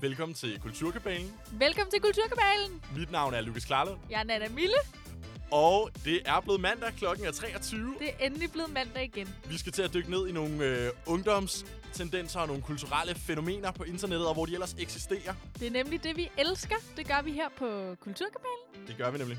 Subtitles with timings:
[0.00, 1.32] Velkommen til Kulturkabalen.
[1.52, 2.82] Velkommen til Kulturkabalen.
[2.96, 4.74] Mit navn er Lukas Klarlund, Jeg er Nana Mille.
[5.50, 6.92] og det er blevet mandag.
[6.98, 7.94] Klokken er 23.
[7.98, 9.34] Det er endelig blevet mandag igen.
[9.48, 13.82] Vi skal til at dykke ned i nogle øh, ungdomstendenser og nogle kulturelle fænomener på
[13.84, 15.34] internettet, og hvor de ellers eksisterer.
[15.58, 16.76] Det er nemlig det, vi elsker.
[16.96, 18.86] Det gør vi her på Kulturkabalen.
[18.88, 19.38] Det gør vi nemlig.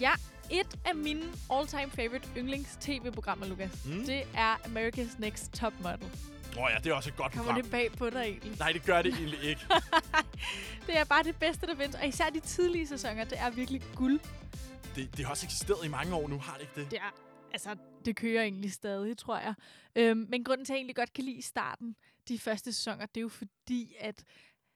[0.00, 0.12] Ja,
[0.50, 1.22] et af mine
[1.52, 3.92] all-time favorite yndlings-tv-programmer, Lukas, Mm.
[3.92, 4.04] mm.
[4.06, 6.10] det er America's Next Top Model.
[6.56, 7.62] Åh oh ja, det er også et godt Kommer program.
[7.62, 8.58] det bag på dig egentlig?
[8.58, 9.60] Nej, det gør det egentlig ikke.
[10.86, 11.94] Det er bare det bedste, der findes.
[11.94, 14.20] Og især de tidlige sæsoner, det er virkelig guld.
[14.94, 16.90] Det, det har også eksisteret i mange år nu, har det ikke det?
[16.90, 17.14] Det er,
[17.52, 19.54] altså, det kører egentlig stadig, tror jeg.
[19.96, 21.96] Øhm, men grunden til, at jeg egentlig godt kan lide starten,
[22.28, 24.24] de første sæsoner, det er jo fordi, at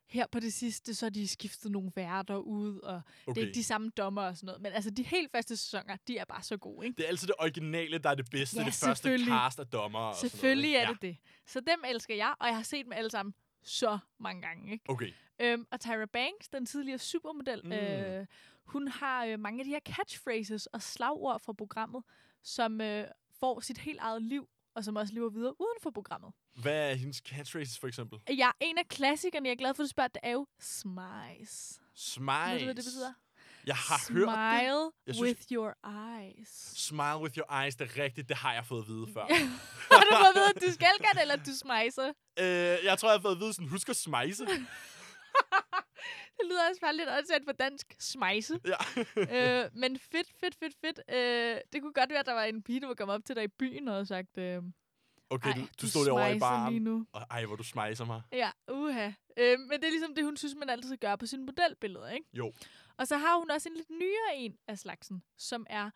[0.08, 2.94] her på det sidste, så har de skiftet nogle værter ud, og
[3.26, 3.34] okay.
[3.34, 4.62] det er ikke de samme dommer og sådan noget.
[4.62, 6.96] Men altså, de helt første sæsoner, de er bare så gode, ikke?
[6.96, 8.58] Det er altid det originale, der er det bedste.
[8.60, 9.98] Ja, det første cast af dommer.
[9.98, 11.06] Og sådan Selvfølgelig noget, er ikke?
[11.06, 11.50] det det.
[11.50, 14.84] Så dem elsker jeg, og jeg har set dem alle sammen så mange gange, ikke?
[14.88, 14.92] Ja.
[14.92, 15.12] Okay.
[15.40, 17.72] Øhm, og Tyra Banks, den tidligere supermodel, mm.
[17.72, 18.26] øh,
[18.64, 22.02] hun har øh, mange af de her catchphrases og slagord fra programmet,
[22.42, 23.04] som øh,
[23.40, 24.48] får sit helt eget liv,
[24.78, 26.30] og som også lever videre uden for programmet.
[26.54, 28.18] Hvad er hendes catchphrases, for eksempel?
[28.38, 31.80] Ja, en af klassikerne, jeg er glad for, at du spørger, det er jo Smize.
[31.94, 32.52] Smile.
[32.52, 33.12] Ved du, hvad det betyder?
[33.66, 34.34] Jeg har hørt det.
[34.34, 35.70] Smile synes- with your
[36.18, 36.48] eyes.
[36.88, 38.28] Smile with your eyes, det er rigtigt.
[38.28, 39.24] Det har jeg fået at vide før.
[39.92, 42.08] har du fået at vide, at du skal gøre det, eller at du smicer?
[42.38, 44.46] øh, jeg tror, jeg har fået at vide sådan, husk at smejse.
[46.38, 47.96] Det lyder også bare lidt åndssvagt på dansk.
[47.98, 48.60] Smice.
[48.66, 48.76] ja.
[49.64, 51.00] øh, men fedt, fedt, fedt, fedt.
[51.10, 53.36] Øh, det kunne godt være, at der var en pige, der var kommet op til
[53.36, 54.62] dig i byen og havde sagt, øh,
[55.30, 56.82] Okay, ej, du, du stod derovre i lige baren.
[56.82, 57.06] nu.
[57.12, 58.22] Og ej, hvor du smejser mig.
[58.32, 59.10] Ja, uha.
[59.36, 62.26] Øh, men det er ligesom det, hun synes, man altid gør på sine modelbilleder, ikke?
[62.32, 62.52] Jo.
[62.96, 65.90] Og så har hun også en lidt nyere en af slagsen, som er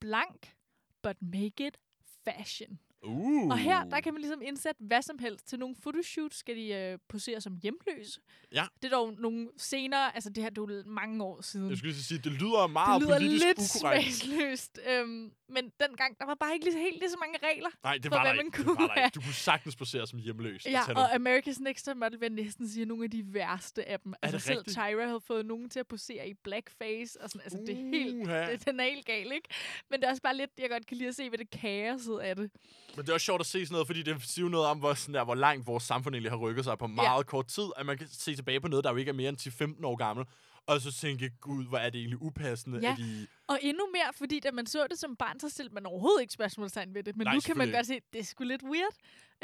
[0.00, 0.54] blank,
[1.02, 1.78] but make it
[2.24, 2.78] fashion.
[3.02, 3.48] Uh.
[3.50, 5.48] Og her, der kan man ligesom indsætte hvad som helst.
[5.48, 8.20] Til nogle fotoshoots skal de øh, posere som hjemløse.
[8.52, 8.64] Ja.
[8.82, 11.70] Det er dog nogle senere, altså det her det er jo mange år siden.
[11.70, 14.78] Jeg skulle lige sige, det lyder meget det lyder politisk lidt smagsløst.
[14.90, 17.68] Øhm, men dengang, der var bare ikke lige, helt lige så mange regler.
[17.82, 18.56] Nej, det for var der hvad man ikke.
[18.58, 19.08] Det kunne var der.
[19.08, 20.66] Du kunne sagtens posere som hjemløs.
[20.66, 23.34] Ja, Tag og nu- America's Next Top Model vil næsten sige er nogle af de
[23.34, 24.14] værste af dem.
[24.22, 24.76] Altså det selv rigtigt?
[24.76, 27.20] Tyra havde fået nogen til at posere i blackface.
[27.20, 29.48] Og sådan, altså det er helt, det, den er helt gal, ikke?
[29.90, 32.18] Men det er også bare lidt, jeg godt kan lide at se, hvad det kaoset
[32.18, 32.50] af det.
[32.96, 34.94] Men det er også sjovt at se sådan noget, fordi det siger noget om, hvor,
[34.94, 37.64] sådan der, hvor langt vores samfund egentlig har rykket sig på meget kort tid.
[37.76, 39.96] At man kan se tilbage på noget, der jo ikke er mere end 10-15 år
[39.96, 40.26] gammel.
[40.66, 42.92] Og så tænke, gud, hvor er det egentlig upassende, Ja.
[42.92, 43.26] at de...
[43.46, 46.32] Og endnu mere, fordi da man så det som barn, så stillede man overhovedet ikke
[46.32, 47.16] spørgsmålstegn ved det.
[47.16, 48.94] Men Nej, nu kan man godt se, det er sgu lidt weird.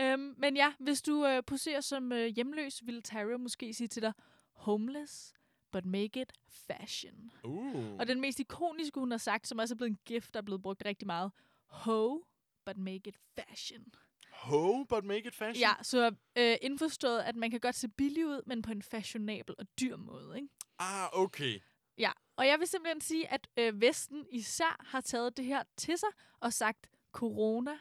[0.00, 4.02] Øhm, men ja, hvis du øh, poserer som øh, hjemløs, vil Tyra måske sige til
[4.02, 4.12] dig,
[4.52, 5.32] homeless,
[5.72, 6.32] but make it
[6.66, 7.14] fashion.
[7.44, 7.98] Uh.
[7.98, 10.44] Og den mest ikoniske, hun har sagt, som også er blevet en gift, der er
[10.44, 11.32] blevet brugt rigtig meget,
[11.66, 12.18] ho,
[12.66, 13.84] but make it fashion.
[14.32, 15.60] Ho, but make it fashion?
[15.60, 19.54] Ja, så øh, indforstået, at man kan godt se billig ud, men på en fashionabel
[19.58, 20.48] og dyr måde, ikke?
[20.78, 21.60] Ah, okay.
[21.98, 25.98] Ja, og jeg vil simpelthen sige, at øh, Vesten især har taget det her til
[25.98, 26.08] sig
[26.40, 27.78] og sagt, corona,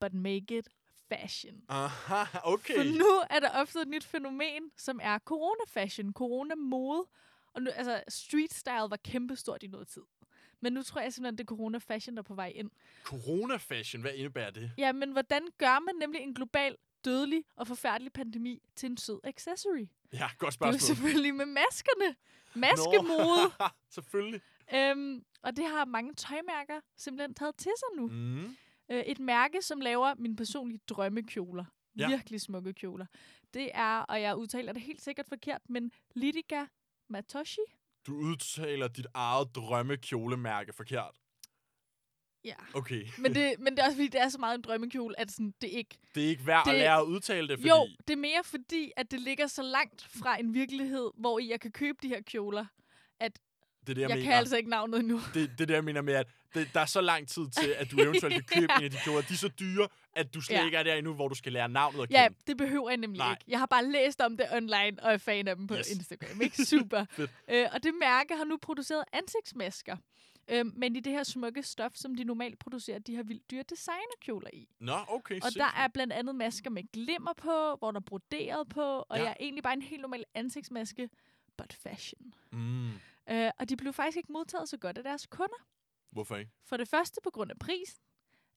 [0.00, 0.68] but make it
[1.08, 1.62] fashion.
[1.68, 2.76] Aha, okay.
[2.76, 7.06] For nu er der opstået et nyt fænomen, som er corona-fashion, corona-mode.
[7.54, 10.02] Og nu, altså, street style var kæmpestort i noget tid.
[10.62, 12.70] Men nu tror jeg simpelthen, det er corona-fashion, der er på vej ind.
[13.04, 14.70] Corona-fashion, hvad indebærer det?
[14.78, 19.20] Ja, men hvordan gør man nemlig en global, dødelig og forfærdelig pandemi til en sød
[19.24, 19.86] accessory?
[20.12, 20.80] Ja, godt Det er jo spørgsmål.
[20.80, 22.16] selvfølgelig med maskerne.
[22.54, 23.52] Maskemode.
[23.96, 24.40] Selvfølgelig.
[24.74, 28.06] Øhm, og det har mange tøjmærker simpelthen taget til sig nu.
[28.06, 28.56] Mm.
[28.90, 31.64] Øh, et mærke, som laver mine personlige drømmekjoler.
[31.98, 32.08] Ja.
[32.08, 33.06] Virkelig smukke kjoler.
[33.54, 36.66] Det er, og jeg udtaler det helt sikkert forkert, men Lidica
[37.08, 37.60] Matoshi.
[38.06, 41.14] Du udtaler dit eget drømmekjolemærke forkert.
[42.44, 42.54] Ja.
[42.74, 43.06] Okay.
[43.18, 45.54] Men det, men det er også fordi, det er så meget en drømmekjole, at sådan,
[45.60, 45.98] det ikke...
[46.14, 47.68] Det er ikke værd at Det- lære at udtale det, fordi...
[47.68, 51.60] Jo, det er mere fordi, at det ligger så langt fra en virkelighed, hvor jeg
[51.60, 52.66] kan købe de her kjoler.
[53.20, 54.22] det er det, jeg, Jeg, jeg mener.
[54.30, 55.20] kan altså ikke navnet endnu.
[55.34, 57.68] det, det er det, jeg mener med, at det, der er så lang tid til,
[57.78, 59.20] at du eventuelt kan købe en af de kjoler.
[59.22, 60.64] De er så dyre, at du slet Ja.
[60.64, 62.38] ikke er der endnu, hvor du skal lære navnet at Ja, kende.
[62.46, 63.30] det behøver jeg nemlig Nej.
[63.30, 63.44] ikke.
[63.48, 65.90] Jeg har bare læst om det online, og er fan af dem på Yes.
[65.90, 66.40] Instagram.
[66.40, 66.64] Ikke?
[66.72, 67.04] Super.
[67.48, 69.96] Øh, og det mærke har nu produceret ansigtsmasker.
[70.50, 73.62] Øh, men i det her smukke stof, som de normalt producerer de her vildt dyre
[73.70, 74.68] designerkjoler i.
[74.80, 75.40] Nå, okay.
[75.42, 79.06] Og der er blandt andet masker med glimmer på, hvor der er broderet på, og
[79.10, 79.16] Ja.
[79.16, 79.22] ja.
[79.22, 81.08] jeg er egentlig bare en helt normal ansigtsmaske,
[81.58, 82.34] but fashion.
[82.52, 82.90] Mm.
[83.30, 85.66] Øh, og de blev faktisk ikke modtaget så godt af deres kunder.
[86.12, 86.50] Hvorfor ikke?
[86.64, 88.04] For det første på grund af prisen.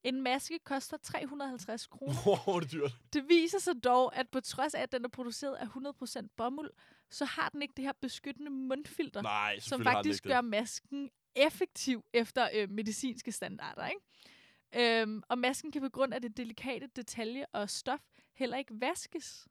[0.04, 2.14] En maske koster 350 kroner.
[2.56, 2.98] Er det dyrt.
[3.14, 6.72] Det viser sig dog, at på trods af, at den er produceret af 100% bomuld,
[7.10, 12.50] så har den ikke det her beskyttende mundfilter, Nej, som faktisk gør masken effektiv efter
[12.54, 13.88] øh, medicinske standarder.
[13.88, 15.02] Ikke?
[15.02, 18.00] Øhm, og masken kan på grund af det delikate detalje og stof
[18.34, 19.48] heller ikke vaskes.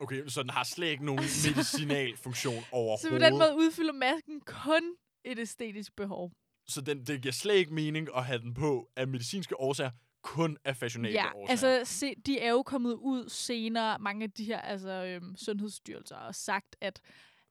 [0.00, 3.00] Okay, så den har slet ikke nogen medicinal funktion overhovedet.
[3.02, 6.32] Så på den måde udfylder masken kun et æstetisk behov.
[6.68, 9.90] Så den, det giver slet ikke mening at have den på af medicinske årsager,
[10.22, 11.50] kun af fashionable Ja, årsager.
[11.74, 16.16] altså se, de er jo kommet ud senere, mange af de her altså, øhm, sundhedsstyrelser,
[16.16, 17.00] og sagt, at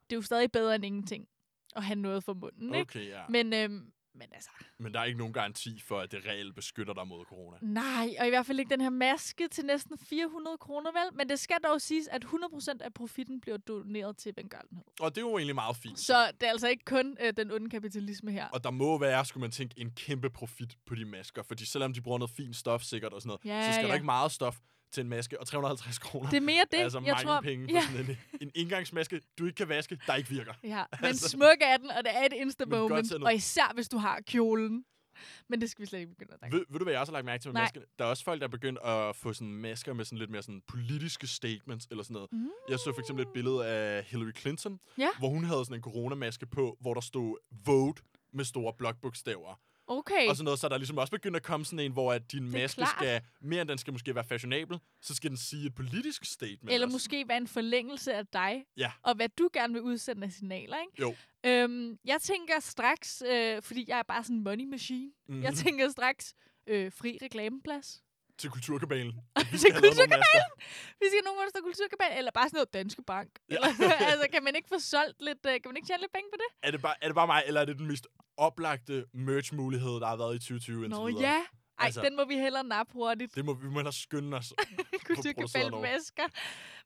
[0.09, 1.27] det er jo stadig bedre end ingenting
[1.75, 2.67] at have noget for munden.
[2.75, 2.81] Ikke?
[2.81, 3.21] Okay, ja.
[3.29, 6.55] Men, Men, øhm, men altså, men der er ikke nogen garanti for, at det reelt
[6.55, 7.57] beskytter dig mod corona.
[7.61, 11.17] nej, og i hvert fald ikke den her maske til næsten 400 kroner, vel?
[11.17, 14.83] Men det skal dog siges, at 100% af profitten bliver doneret til velgørenhed.
[14.99, 15.99] Og det er jo egentlig meget fint.
[15.99, 18.47] Så det er altså ikke kun øh, den onde kapitalisme her.
[18.47, 21.43] Og der må være, skulle man tænke, en kæmpe profit på de masker.
[21.43, 23.87] Fordi selvom de bruger noget fint stof sikkert og sådan noget, Ja, så skal ja.
[23.87, 24.57] der ikke meget stof
[24.95, 25.39] til en maske.
[25.39, 27.41] Og 350 kroner Det er mere det, altså jeg tror.
[27.41, 30.53] penge ja, sådan en, en indgangsmaske, du ikke kan vaske, der ikke virker.
[30.63, 31.29] ja, men Altså.
[31.29, 33.07] smuk er den, og det er et insta Men godt moment.
[33.07, 33.25] til noget.
[33.31, 34.85] Og især hvis du har kjolen.
[35.49, 36.57] Men det skal vi slet ikke begynde at snakke.
[36.57, 37.63] Ved, ved du, hvad jeg også har lagt mærke til med Nej.
[37.63, 37.85] maskerne?
[37.99, 40.41] Der er også folk, der er begyndt at få sådan masker med sådan lidt mere
[40.43, 42.31] sådan politiske statements eller sådan noget.
[42.31, 42.49] Mm.
[42.69, 45.07] Jeg så for eksempel et billede af Hillary Clinton, Ja.
[45.19, 48.01] hvor hun havde sådan en coronamaske på, hvor der stod vote
[48.33, 49.59] med store blokbogstaver.
[49.87, 50.29] Okay.
[50.29, 52.31] Og sådan noget, så er der ligesom også begyndt at komme sådan en, hvor at
[52.31, 52.89] din maske klart.
[52.89, 56.71] skal, mere end den skal måske være fashionabel, så skal den sige et politisk statement
[56.73, 56.95] Eller også.
[56.95, 58.65] måske være en forlængelse af dig.
[58.77, 58.91] Ja.
[59.03, 61.01] Og hvad du gerne vil udsende af signaler, ikke?
[61.01, 61.15] Jo.
[61.45, 65.11] Øhm, jeg tænker straks, øh, fordi jeg er bare sådan en money machine.
[65.27, 65.43] Mm-hmm.
[65.43, 66.33] Jeg tænker straks
[66.67, 68.01] øh, fri reklameplads.
[68.37, 69.13] Til kulturkabalen.
[69.61, 70.45] Til nogle masker.
[71.01, 73.29] Vi skal nogen, der kulturkabal, eller bare sådan noget Danske Bank.
[73.49, 73.55] Ja.
[73.55, 73.67] Eller,
[74.11, 76.37] altså, kan man ikke få solgt lidt, øh, kan man ikke tjene lidt penge på
[76.43, 76.49] det?
[76.67, 80.05] Er det, bare, er det bare mig, eller er det den mest oplagte merch-mulighed, der
[80.07, 81.21] har været i 2020 indtil Nå videre?
[81.23, 81.41] ja.
[81.79, 83.35] Ej, Altså- den må vi hellere nappe hurtigt.
[83.35, 84.53] Det må vi må hellere skynde os.
[85.07, 86.23] produceret Kulturkabal-masker.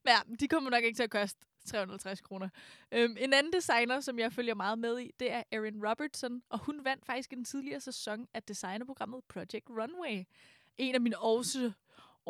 [0.04, 2.48] Men ja, de kommer nok ikke til at koste 350 kroner.
[2.92, 6.58] Øhm, en anden designer, som jeg følger meget med i, det er Erin Robertson, og
[6.58, 10.24] hun vandt faktisk en tidligere sæson af designerprogrammet Project Runway.
[10.78, 11.72] En af mine også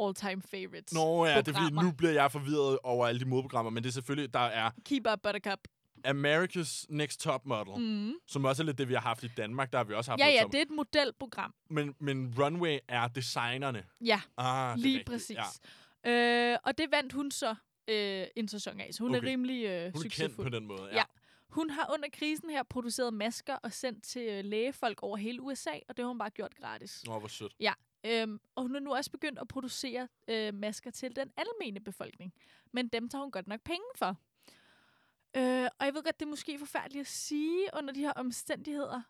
[0.00, 0.92] all-time favorites.
[0.94, 1.82] Nå ja, det er fordi, programmer.
[1.82, 5.06] nu bliver jeg forvirret over alle de modeprogrammer, men det er selvfølgelig, der er Keep
[5.12, 5.58] Up Buttercup.
[6.06, 8.14] America's Next Top Model, mm.
[8.26, 9.72] Som også er lidt det, vi har haft i Danmark.
[9.72, 11.54] Der har vi også haft Ja, ja, top- det er et modelprogram.
[11.70, 13.84] Men, men Runway er designerne.
[14.00, 15.36] Ja, Ah, lige rigtigt, præcis.
[16.04, 16.52] Ja.
[16.52, 17.54] Øh, og det vandt hun så
[17.88, 19.26] øh, en sæson af, så hun Okay.
[19.26, 20.46] er rimelig øh, Hun er kendt succesfuld.
[20.46, 20.88] på den måde.
[20.90, 20.96] Ja.
[20.96, 21.02] Ja.
[21.48, 25.70] Hun har under krisen her produceret masker og sendt til øh, lægefolk over hele USA,
[25.88, 27.02] og det har hun bare gjort gratis.
[27.06, 27.54] Nå, hvor sødt.
[28.06, 32.32] Øhm, og hun er nu også begyndt at producere øh, masker til den almene befolkning.
[32.72, 34.16] Men dem tager hun godt nok penge for.
[35.36, 39.02] Øh, og jeg ved godt, det er måske forfærdeligt at sige under de her omstændigheder.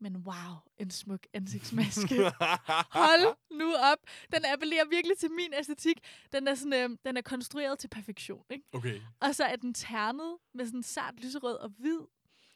[0.00, 2.14] Men wow, en smuk ansigtsmaske.
[3.02, 3.98] Hold nu op.
[4.32, 5.98] Den appellerer virkelig til min æstetik.
[6.32, 8.44] Den er, sådan, øh, den er konstrueret til perfektion.
[8.50, 8.64] Ikke?
[8.72, 9.00] okay.
[9.20, 12.00] Og så er den ternet med sådan sart lyserød og hvid.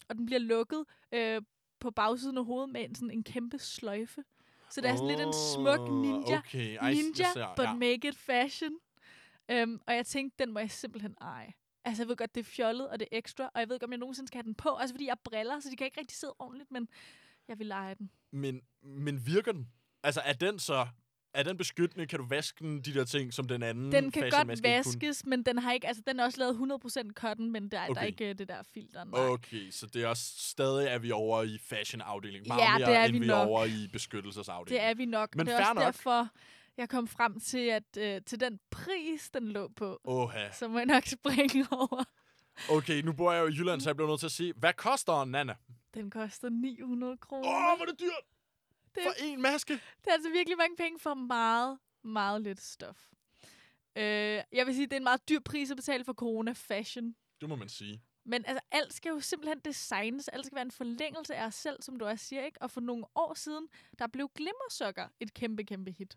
[0.09, 1.43] Og den bliver lukket øh,
[1.81, 4.25] på bagsiden af hovedet med en, sådan en kæmpe sløjfe.
[4.71, 6.39] Så det er sådan lidt en smuk ninja.
[6.39, 6.77] Okay.
[6.81, 7.75] Ej, ninja, ser, but ja.
[7.75, 8.73] make it fashion.
[9.53, 11.53] Um, og jeg tænkte, den må jeg simpelthen eje.
[11.85, 13.87] Altså, jeg ved godt, det er fjollet, og det er ekstra, og jeg ved ikke,
[13.87, 14.77] om jeg nogensinde skal have den på.
[14.77, 16.89] Altså, fordi jeg har briller, så de kan ikke rigtig sidde ordentligt, men
[17.49, 18.11] jeg vil eje den.
[18.33, 19.69] Men, men virker den?
[20.03, 20.87] Altså, er den så...
[21.35, 22.07] Er den beskyttende?
[22.07, 25.43] Kan du vaske den, de der ting, som den anden Den kan godt vaskes, men
[25.43, 27.95] den har ikke, altså, den er også lavet 100% cotton, men der, okay.
[27.95, 29.05] der er ikke øh, det der filter.
[29.05, 29.21] Nej.
[29.21, 32.49] Okay, så det er også stadig, er vi over i fashion-afdelingen.
[32.49, 33.37] Meget Ja, mere, det er end vi vi nok.
[33.37, 34.83] er over i beskyttelsesafdelingen.
[34.83, 35.85] Det er vi nok, Men det er også nok.
[35.85, 36.29] derfor,
[36.81, 40.51] jeg kom frem til, at øh, til den pris, den lå på, Oha.
[40.53, 42.05] så må jeg nok springe over.
[42.71, 44.73] Okay, nu bor jeg jo i Jylland, så jeg bliver nødt til at sige, hvad
[44.73, 45.55] koster en Nana?
[45.95, 47.49] Den koster 900 kroner.
[47.49, 48.25] Åh, oh, hvor er det dyrt!
[48.95, 49.73] Det- For en maske?
[49.73, 53.07] Det er altså virkelig mange penge for meget, meget lidt stof.
[53.97, 54.03] Øh,
[54.53, 57.15] jeg vil sige, det er en meget dyr pris at betale for corona fashion.
[57.41, 58.03] Det må man sige.
[58.25, 60.29] Men altså, alt skal jo simpelthen designes.
[60.29, 62.63] Alt skal være en forlængelse af os selv, som du også siger, ikke?
[62.63, 63.69] Og for nogle år siden,
[63.99, 66.17] der blev glimmersokker et kæmpe, kæmpe hit.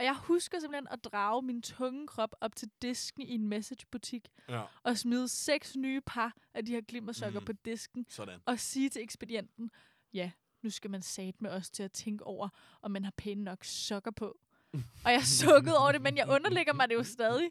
[0.00, 4.28] Og jeg husker simpelthen at drage min tunge krop op til disken i en messagebutik
[4.48, 7.46] Ja, og smide seks nye par af de her glimmersokker Mm.
[7.46, 8.40] på disken sådan.
[8.46, 9.70] og sige til ekspedienten,
[10.14, 10.30] ja,
[10.62, 12.48] nu skal man sat med os til at tænke over,
[12.82, 14.38] om man har pæne nok sokker på.
[15.04, 17.50] og jeg sukkede over det, men jeg underlægger mig det jo stadig.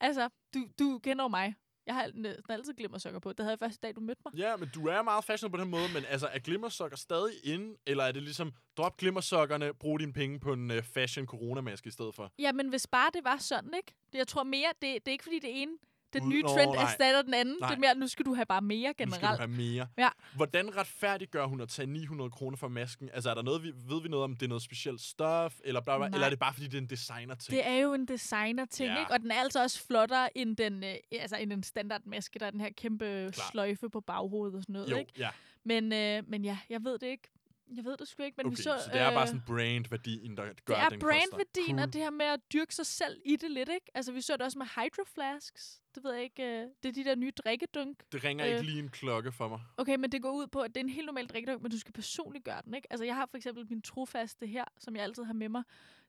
[0.00, 1.54] Altså, du, du kender mig.
[1.88, 3.28] Jeg har næsten altid glimmersokker på.
[3.32, 4.34] Det havde jeg første dag, du mødte mig.
[4.34, 7.76] Ja, men du er meget fashionable på den måde, men altså, er glimmersokker stadig inde,
[7.86, 11.90] eller er det ligesom, drop glimmersokkerne, brug dine penge på en uh, fashion coronamaske i
[11.90, 12.32] stedet for?
[12.38, 13.94] Jamen, hvis bare det var sådan, ikke?
[14.12, 15.72] Jeg tror mere, det, det er ikke fordi det ene,
[16.12, 16.82] den nye Nå, trend nej.
[16.82, 17.56] erstatter den anden.
[17.60, 17.68] Nej.
[17.68, 19.38] Det er mere, nu skal du have bare mere Nu skal du generelt.
[19.40, 19.86] have mere.
[19.98, 20.08] Ja.
[20.36, 23.10] Hvordan retfærdiggør hun at tage 900 kroner for masken?
[23.12, 25.80] Altså, er der noget, vi, ved vi noget om, det er noget specielt stof, eller,
[25.80, 27.56] bla, bla, eller er det bare, fordi det er en designer-ting?
[27.56, 28.98] Det er jo en designer-ting, Ja.
[29.00, 29.12] ikke?
[29.12, 32.50] Og den er altså også flottere end den, øh, altså end en standardmaske, der er
[32.50, 33.50] den her kæmpe Klar.
[33.52, 35.12] sløjfe på baghovedet og sådan noget, jo, ikke?
[35.18, 35.28] ja.
[35.64, 37.28] Men, øh, men ja, jeg ved det ikke.
[37.76, 38.78] Jeg ved det sgu ikke, men Okay, vi så...
[38.84, 41.80] så det er bare øh, sådan brand-værdien, der gør, det er den brandværdien cool.
[41.80, 43.86] og det her med at dyrke sig selv i det lidt, ikke?
[43.94, 45.82] Altså, vi så det også med Hydro Flasks.
[45.94, 46.42] Det ved jeg ikke.
[46.42, 48.02] Øh, det er de der nye drikkedunk.
[48.12, 49.60] Det ringer øh, ikke lige en klokke for mig.
[49.76, 51.78] Okay, men det går ud på, at det er en helt normal drikkedunk, men du
[51.78, 52.86] skal personligt gøre den, ikke?
[52.90, 55.62] Altså, jeg har for eksempel min trofaste her, som jeg altid har med mig.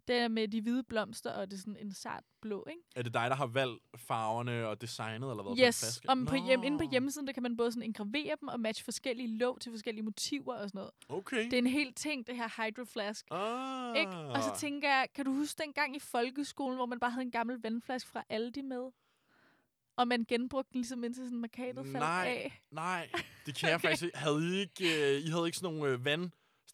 [0.07, 2.81] Det er med de hvide blomster, og det er sådan en sart blå, ikke?
[2.95, 5.43] Er det dig, der har valgt farverne og designet, eller hvad?
[5.43, 6.09] på Yes, flaske?
[6.09, 8.83] om på hjem, inde på hjemmesiden, der kan man både sådan engravere dem og matche
[8.83, 10.91] forskellige låg til forskellige motiver og sådan noget.
[11.09, 11.45] Okay.
[11.45, 13.25] Det er en helt ting, det her Hydro Flask.
[13.31, 13.97] Ah.
[13.97, 14.11] Ikke?
[14.11, 17.25] Og så tænker jeg, kan du huske den gang i folkeskolen, hvor man bare havde
[17.25, 18.91] en gammel vandflaske fra Aldi med?
[19.97, 22.25] Og man genbrugte den ligesom indtil sådan markadet faldt Nej.
[22.27, 22.61] af.
[22.71, 23.09] Nej,
[23.45, 24.17] det kan jeg faktisk ikke.
[24.17, 26.05] Havde I ikke, øh, I havde ikke sådan nogle øh,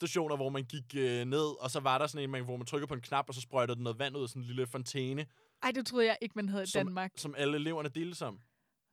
[0.01, 2.65] vandstationer, hvor man gik øh, ned, og så var der sådan en, man, hvor man
[2.65, 4.67] trykker på en knap, og så sprøjtede den noget vand ud af sådan en lille
[4.67, 5.25] fontæne,
[5.63, 7.11] Ej, det troede jeg ikke, man havde i Som- Danmark.
[7.17, 8.39] som alle eleverne delte som.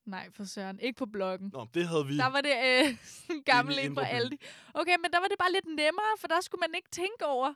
[0.06, 0.80] Nej, for søren.
[0.80, 1.50] Ikke på bloggen.
[1.52, 2.16] Nå, det havde vi.
[2.16, 2.96] Der var det øh,
[3.52, 4.06] gammel en fra.
[4.06, 4.36] Aldi.
[4.74, 7.54] Okay, men der var det bare lidt nemmere, for der skulle man ikke tænke over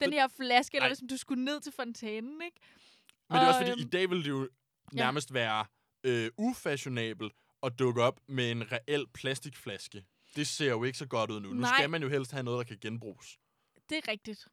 [0.00, 2.60] den her flaske, eller hvis du skulle ned til fontænen, ikke?
[3.30, 4.48] Men det er også Og, fordi, i øhm, dag ville det jo
[4.92, 5.64] nærmest være
[6.04, 10.04] øh, ufashionabelt at dukke op med en reel plastikflaske.
[10.36, 11.48] Det ser jo ikke så godt ud nu.
[11.48, 11.78] Nu Nej.
[11.78, 13.38] skal man jo helst have noget, der kan genbruges.
[13.88, 14.48] Det er rigtigt.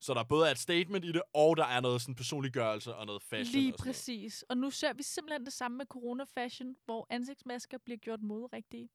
[0.00, 3.06] Så der både er et statement i det, og der er noget sådan personliggørelse og
[3.06, 3.62] noget fashion.
[3.62, 4.44] Lige og præcis.
[4.48, 8.88] Og nu ser vi simpelthen det samme med corona-fashion, hvor ansigtsmasker bliver gjort moderigtige.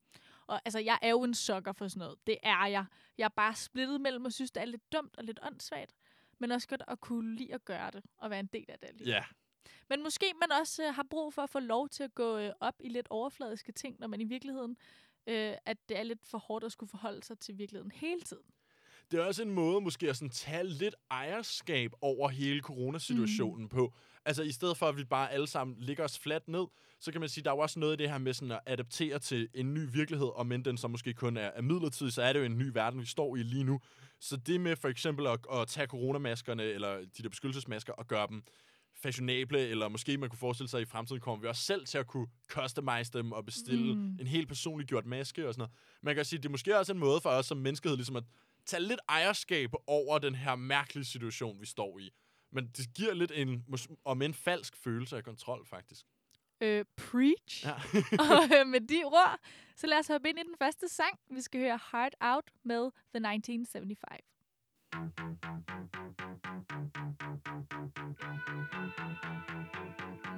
[0.47, 2.17] Og altså, jeg er jo en sokker for sådan noget.
[2.27, 2.85] Det er jeg.
[3.17, 5.93] Jeg er bare splittet mellem og synes, det er lidt dumt og lidt åndssvagt.
[6.39, 8.87] Men også godt at kunne lide at gøre det, og være en del af det
[8.87, 9.13] alligevel.
[9.13, 9.23] Ja,
[9.89, 12.51] Men måske man også øh, har brug for at få lov til at gå øh,
[12.59, 14.77] op i lidt overfladiske ting, når man i virkeligheden,
[15.27, 18.43] øh, at det er lidt for hårdt at skulle forholde sig til virkeligheden hele tiden.
[19.11, 23.69] det er også en måde måske at sådan tage lidt ejerskab over hele coronasituationen mm.
[23.69, 23.93] på.
[24.25, 26.65] Altså i stedet for, at vi bare alle sammen ligger os fladt ned,
[26.99, 28.59] så kan man sige, der er jo også noget i det her med sådan at
[28.65, 32.21] adaptere til en ny virkelighed, og men den så måske kun er, er midlertidig, så
[32.21, 33.79] er det jo en ny verden, vi står i lige nu.
[34.19, 38.27] Så det med for eksempel at, at tage coronamaskerne, eller de der beskyttelsesmasker, og gøre
[38.27, 38.43] dem
[39.03, 41.97] fashionable, eller måske man kunne forestille sig, at i fremtiden kommer vi også selv til
[41.97, 44.17] at kunne customize dem og bestille Mm.
[44.19, 45.71] en helt personlig gjort maske og sådan noget.
[46.01, 48.15] Man kan sige, at det er måske også en måde for os som menneskehed ligesom
[48.15, 48.23] at
[48.65, 52.09] tage lidt ejerskab over den her mærkelige situation, vi står i.
[52.51, 53.65] Men det giver lidt en,
[54.05, 56.05] om en falsk følelse af kontrol, faktisk.
[56.61, 57.65] Øh, preach.
[57.65, 57.73] Ja.
[58.29, 59.39] og øh, med de ord,
[59.75, 61.19] så lad os hoppe ind i den første sang.
[61.29, 64.32] Vi skal høre Heart Out med The 1975.
[64.93, 65.09] Thank
[70.25, 70.32] you.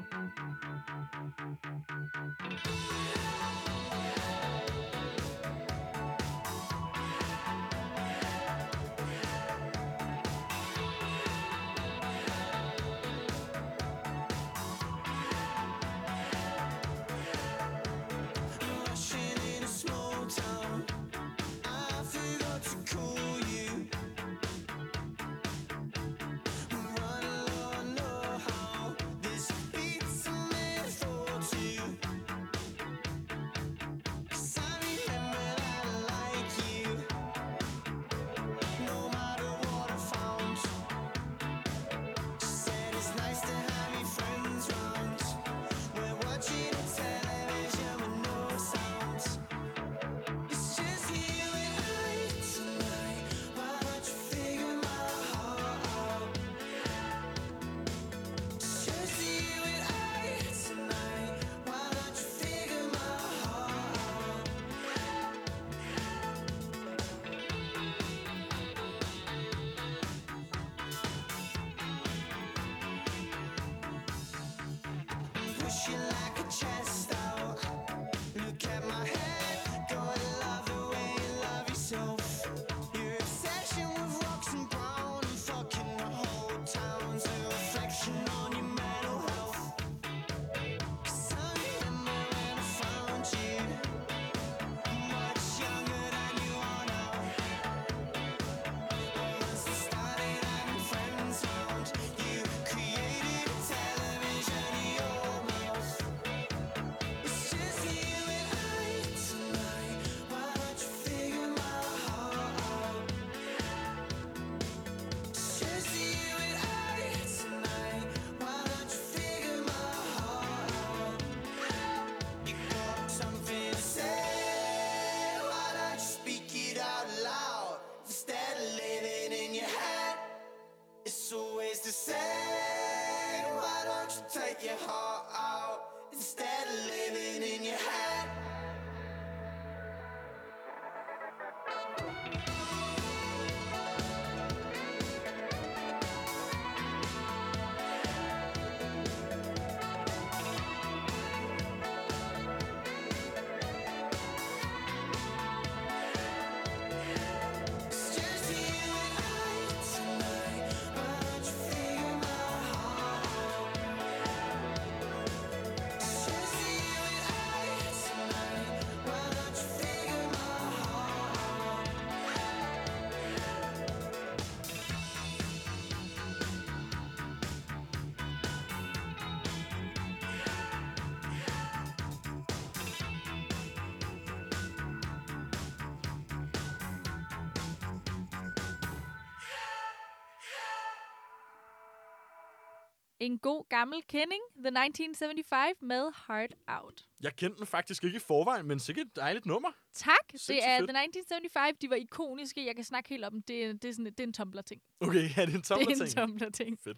[193.20, 197.06] En god gammel kending, The 1975 med Heart Out.
[197.22, 199.70] Jeg kendte den faktisk ikke i forvejen, men sikkert et dejligt nummer.
[199.94, 200.16] Tak.
[200.30, 200.90] Sindssygt Det er fedt.
[200.90, 201.78] The 1975.
[201.82, 202.66] De var ikoniske.
[202.66, 203.64] Jeg kan snakke helt om det.
[203.66, 204.82] er- Det er, sådan, det er en Tumblr-ting.
[205.00, 206.30] Okay, ja, det er en Det er en.
[206.30, 206.80] Tumblr-ting.
[206.80, 206.98] Fedt.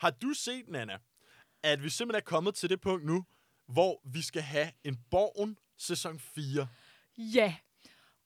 [0.00, 0.98] Har du set, Nana,
[1.62, 3.24] at vi simpelthen er kommet til det punkt nu,
[3.66, 6.68] hvor vi skal have en Borgen sæson 4?
[7.18, 7.56] Ja.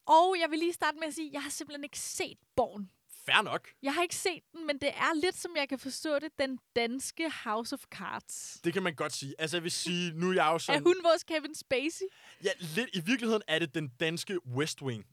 [0.06, 2.90] Og jeg vil lige starte med at sige, at jeg har simpelthen ikke set Born.
[3.32, 3.68] Fair nok.
[3.82, 6.58] Jeg har ikke set den, men det er lidt, som jeg kan forstå det, den
[6.76, 8.60] danske House of Cards.
[8.64, 9.34] Det kan man godt sige.
[9.38, 10.82] Altså, jeg vil sige, nu er jeg jo Er sådan...
[10.82, 12.04] hun vores Kevin Spacey?
[12.44, 15.04] Ja, lidt, i virkeligheden er det den danske West Wing.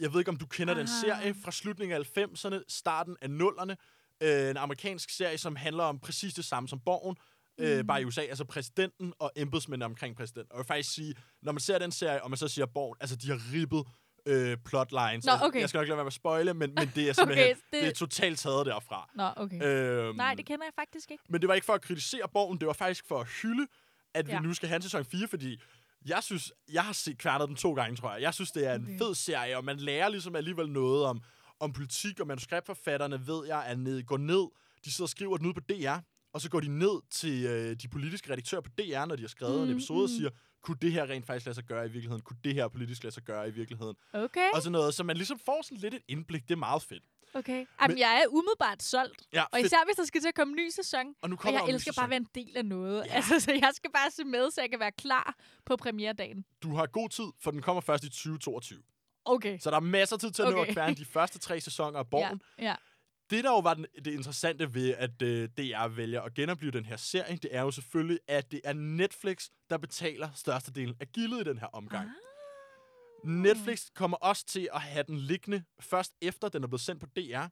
[0.00, 0.80] Jeg ved ikke, om du kender ah.
[0.80, 3.74] den serie fra slutningen af 90'erne, starten af 0'erne.
[4.22, 7.16] Øh, en amerikansk serie, som handler om præcis det samme som Borgen,
[7.60, 7.86] øh, Mm.
[7.86, 8.20] bare i USA.
[8.20, 10.52] Altså præsidenten og embedsmændene omkring præsidenten.
[10.52, 12.96] Og jeg vil faktisk sige, når man ser den serie, og man så siger Borgen,
[13.00, 13.86] altså de har ribbet
[14.28, 15.24] øh, plotlines.
[15.26, 15.60] Nå, okay.
[15.60, 17.82] Jeg skal nok lade være med at spoile, men, men det er simpelthen Okay, det...
[17.82, 19.10] det- er totalt taget derfra.
[19.14, 19.62] Nå, okay.
[19.62, 21.24] Øhm, Nej, det kender jeg faktisk ikke.
[21.28, 23.66] men det var ikke for at kritisere Borgen, det var faktisk for at hylde,
[24.14, 24.40] at vi Ja.
[24.40, 25.60] nu skal have en sæson 4, fordi
[26.06, 28.22] jeg synes, jeg har set kværnet den to gange, tror jeg.
[28.22, 28.98] Jeg synes, det er en Okay.
[28.98, 31.20] fed serie, og man lærer ligesom alligevel noget om,
[31.60, 34.46] om politik, og manuskriptforfatterne ved jeg er ned, går ned,
[34.84, 35.96] de sidder og skriver den ud på DR,
[36.32, 39.28] og så går de ned til øh, de politiske redaktører på DR, når de har
[39.28, 40.16] skrevet mm, en Mm, episode, og mm.
[40.18, 40.30] siger,
[40.62, 42.22] kunne det her rent faktisk lade sig gøre i virkeligheden?
[42.22, 43.96] Kunne det her politisk lade sig gøre i virkeligheden?
[44.12, 46.42] Okay, Og sådan noget, så man ligesom får sådan lidt et indblik.
[46.42, 47.02] Det er meget fedt.
[47.34, 47.66] okay.
[47.82, 49.22] Jamen, jeg er umiddelbart solgt.
[49.32, 49.66] Ja, Og fedt.
[49.66, 51.06] især hvis der skal til at komme en ny sæson.
[51.22, 53.06] Og nu Og kommer der jeg elsker bare at være en del af noget.
[53.06, 53.12] Ja.
[53.14, 55.34] Altså, så jeg skal bare se med, så jeg kan være klar
[55.66, 56.44] på premieredagen.
[56.62, 58.82] Du har god tid, for den kommer først i 2022.
[59.24, 59.58] Okay.
[59.58, 60.56] Så der er masser af tid til at okay.
[60.56, 62.42] nå at kværne de første tre sæsoner af Borgen.
[62.58, 62.74] Ja, ja.
[63.30, 66.84] Det, der jo var den, det interessante ved, at øh, DR vælger at genopleve den
[66.84, 71.40] her serie, det er jo selvfølgelig, at det er Netflix, der betaler størstedelen af gildet
[71.40, 72.08] i den her omgang.
[72.08, 73.30] Ah.
[73.30, 77.06] Netflix kommer også til at have den liggende først efter, den er blevet sendt på
[77.06, 77.46] DR.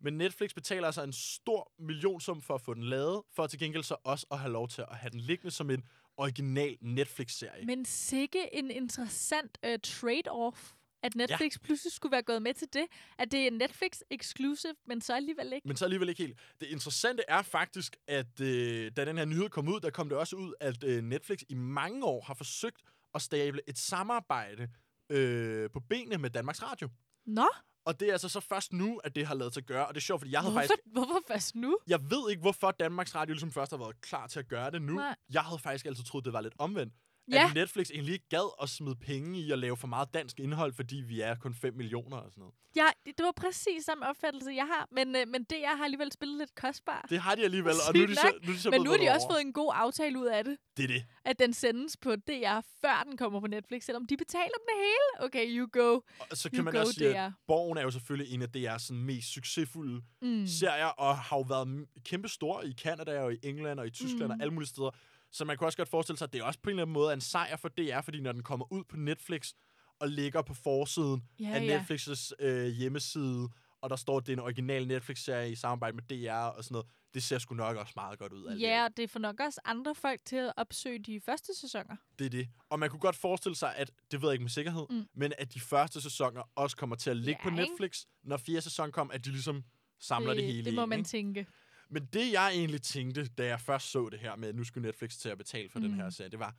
[0.00, 3.82] Men Netflix betaler altså en stor millionsum for at få den lavet, for til gengæld
[3.82, 5.84] så også at have lov til at have den liggende som en
[6.16, 7.66] original Netflix-serie.
[7.66, 11.64] Men sikke en interessant uh, trade-off, at Netflix ja.
[11.64, 12.86] pludselig skulle være gået med til det.
[13.18, 15.68] At det er Netflix exclusive, men så alligevel ikke.
[15.68, 16.38] Men så alligevel ikke helt.
[16.60, 20.18] Det interessante er faktisk, at øh, da den her nyhed kom ud, der kom det
[20.18, 22.82] også ud, at øh, Netflix i mange år har forsøgt
[23.14, 24.68] at stable et samarbejde
[25.10, 26.88] øh, på benene med Danmarks Radio.
[27.26, 27.48] Nå,
[27.84, 29.86] Og det er altså så først nu, at det har lavet sig gøre.
[29.86, 30.92] Og det er sjovt, fordi jeg havde hvorfor, faktisk...
[30.92, 31.78] hvorfor først nu?
[31.86, 34.82] Jeg ved ikke, hvorfor Danmarks Radio ligesom først har været klar til at gøre det
[34.82, 34.94] nu.
[34.94, 35.14] Nej.
[35.32, 36.94] Jeg havde faktisk altid troet, det var lidt omvendt.
[37.32, 37.46] Ja.
[37.48, 40.72] At Netflix egentlig ikke gad at smide penge i at lave for meget dansk indhold,
[40.72, 42.54] fordi vi er kun 5 millioner og sådan noget.
[42.76, 44.88] Ja, det, det var præcis samme opfattelse, jeg har.
[44.92, 47.06] Men, øh, men det, jeg har alligevel spillet lidt kostbar.
[47.10, 48.90] Det har de alligevel, og nu er de så, nu er de så Men nu
[48.90, 49.34] har de også over.
[49.34, 50.56] fået en god aftale ud af det.
[50.76, 51.04] Det er det.
[51.24, 53.84] At den sendes på DR, før den kommer på Netflix.
[53.84, 55.26] Selvom de betaler dem det hele.
[55.26, 56.00] Okay, you go.
[56.30, 57.32] Og så You kan man go også sige, at.
[57.46, 60.46] Borgen er jo selvfølgelig en af DR's sådan mest succesfulde Mm.
[60.46, 64.24] serier, og har jo været kæmpe stor i Canada og i England og i Tyskland
[64.24, 64.30] mm.
[64.30, 64.90] og alle mulige steder.
[65.32, 66.92] Så man kunne også godt forestille sig, at det er også på en eller anden
[66.94, 69.52] måde en sejr for DR, fordi når den kommer ud på Netflix
[70.00, 71.78] og ligger på forsiden Ja, af ja.
[71.80, 73.48] Netflix' øh, hjemmeside,
[73.82, 76.74] og der står, at det er en original Netflix-serie i samarbejde med DR og sådan
[76.74, 78.56] noget, det ser sgu nok også meget godt ud.
[78.56, 81.96] i Ja, og det får nok også andre folk til at opsøge de første sæsoner.
[82.18, 82.48] Det er det.
[82.70, 85.06] Og man kunne godt forestille sig, at, det ved jeg ikke med sikkerhed, Mm.
[85.14, 87.62] men at de første sæsoner også kommer til at ligge Ja, på ikke?
[87.70, 89.64] Netflix, når fjerde sæson kom, at de ligesom
[90.00, 91.08] samler det, det hele det må en, man ikke?
[91.08, 91.46] tænke.
[91.90, 94.86] Men det, jeg egentlig tænkte, da jeg først så det her med, at nu skulle
[94.88, 95.82] Netflix til at betale for mm.
[95.82, 95.98] den Mm.
[96.00, 96.54] her serie, det var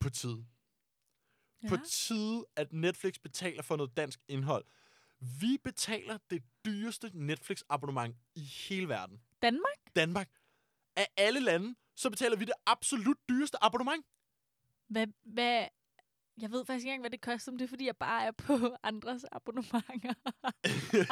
[0.00, 0.46] på tide.
[1.62, 1.68] Ja.
[1.68, 4.64] På tide, at Netflix betaler for noget dansk indhold.
[5.40, 9.20] Vi betaler det dyreste Netflix-abonnement i hele verden.
[9.42, 9.78] Danmark?
[9.96, 10.30] Danmark.
[10.96, 14.06] Af alle lande, så betaler vi det absolut dyreste abonnement.
[14.88, 15.66] Hvad, hvad,
[16.42, 18.30] jeg ved faktisk ikke engang, hvad det koster, men det er, fordi jeg bare er
[18.32, 18.54] på
[18.90, 20.14] andres abonnementer.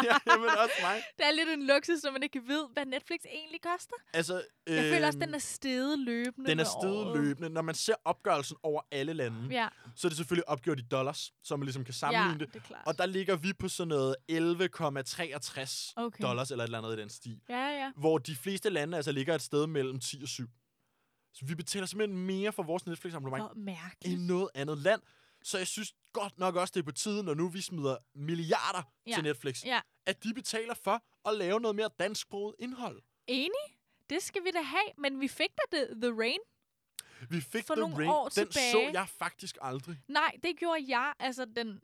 [0.08, 1.02] ja, jamen også mig.
[1.18, 3.96] det er lidt en luksus, når man ikke ved, hvad Netflix egentlig koster.
[4.14, 7.48] Altså, Jeg føler også, øhm, den er steget løbende den er steget løbende.
[7.48, 11.32] Når man ser opgørelsen over alle lande, Ja, så er det selvfølgelig opgjort i dollars,
[11.44, 12.68] så man ligesom kan sammenligne ja det.
[12.68, 12.76] det.
[12.86, 16.22] Og der ligger vi på sådan noget 11,63 Okay.
[16.22, 17.40] dollars eller et eller andet i den stil.
[17.48, 17.90] Ja, ja.
[17.96, 20.44] Hvor de fleste lande altså ligger et sted mellem 10 og 7.
[21.32, 25.02] Så vi betaler simpelthen mere for vores Netflix-abonnement end noget andet land.
[25.42, 28.82] Så jeg synes godt nok også, det er på tide, når nu vi smider milliarder
[29.06, 29.14] Ja.
[29.14, 29.80] til Netflix, Ja.
[30.06, 33.02] at de betaler for at lave noget mere dansksproget indhold.
[33.26, 33.50] Enig?
[34.10, 36.38] Det skal vi da have, men vi fik da The, the Rain.
[37.30, 38.10] Vi fik For The nogle Ring.
[38.12, 38.72] år Den tilbage.
[38.72, 39.96] så jeg faktisk aldrig.
[40.08, 41.12] Nej, det gjorde jeg.
[41.18, 41.80] Altså, den,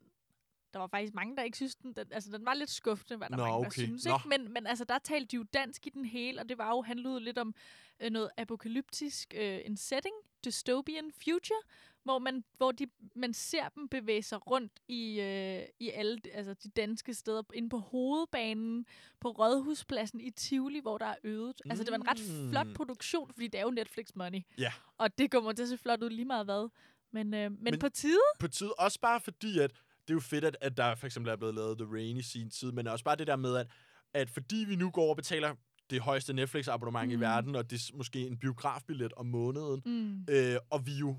[0.72, 3.28] der var faktisk mange, der ikke synes, den, den, altså, den var lidt skuffende, hvad
[3.28, 3.82] der Nå, mange, der okay.
[3.82, 4.04] synes.
[4.04, 4.14] Nå.
[4.16, 4.28] Ikke?
[4.28, 6.82] Men, men altså, der talte de jo dansk i den hele, og det var jo,
[6.82, 7.54] handlede lidt om
[8.00, 11.60] øh, noget apokalyptisk, øh, en setting, dystopian future,
[12.02, 16.54] hvor man, hvor de, man ser dem bevæge sig rundt i, øh, i alle altså
[16.54, 17.42] de danske steder.
[17.54, 18.86] Inde på hovedbanen,
[19.20, 21.62] på Rådhuspladsen i Tivoli, hvor der er øvet.
[21.70, 22.74] Altså, det var en ret flot Mm.
[22.74, 24.40] produktion, fordi det er jo Netflix money.
[24.58, 24.72] Ja.
[24.98, 26.68] Og det kommer til at se flot ud lige meget hvad.
[27.10, 28.18] Men, øh, Men- men på tide.
[28.40, 28.72] på tide.
[28.78, 29.70] Også bare fordi, at
[30.08, 32.22] det er jo fedt, at, at der for eksempel er blevet lavet The Rain i
[32.22, 33.66] sin tid, men også bare det der med, at,
[34.14, 35.54] at fordi vi nu går og betaler
[35.90, 37.12] det højeste Netflix-abonnement mm.
[37.12, 40.24] i verden, og det er måske en biografbillet om måneden, Mm.
[40.34, 41.16] øh, og vi jo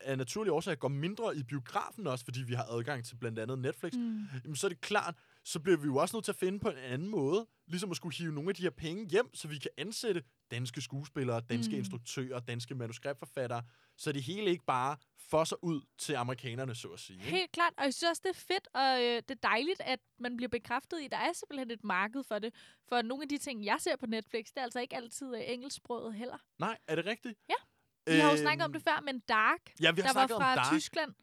[0.00, 3.58] af naturlige årsager går mindre i biografen også, fordi vi har adgang til blandt andet
[3.58, 4.24] Netflix, Mm.
[4.44, 6.68] jamen, så er det klart, så bliver vi jo også nødt til at finde på
[6.68, 9.58] en anden måde, ligesom at skulle hive nogle af de her penge hjem, så vi
[9.58, 11.72] kan ansætte danske skuespillere, danske.
[11.72, 11.78] Mm.
[11.78, 13.62] instruktører, danske manuskriptforfattere,
[13.96, 14.96] så det hele ikke bare
[15.30, 17.18] fosser ud til amerikanerne, så at sige.
[17.18, 17.30] ikke?
[17.30, 20.00] Helt klart, og jeg synes også, det er fedt, og øh, det er dejligt, at
[20.18, 22.54] man bliver bekræftet i, der er simpelthen et marked for det.
[22.88, 25.42] For nogle af de ting, jeg ser på Netflix, det er altså ikke altid øh,
[25.46, 26.38] engelsksproget heller.
[26.58, 27.38] Nej, er det rigtigt?
[27.48, 27.54] Ja.
[28.14, 30.54] Vi har jo snakket om det før, men Dark, Ja, vi har der var fra
[30.56, 30.72] Dark.
[30.72, 31.14] Tyskland,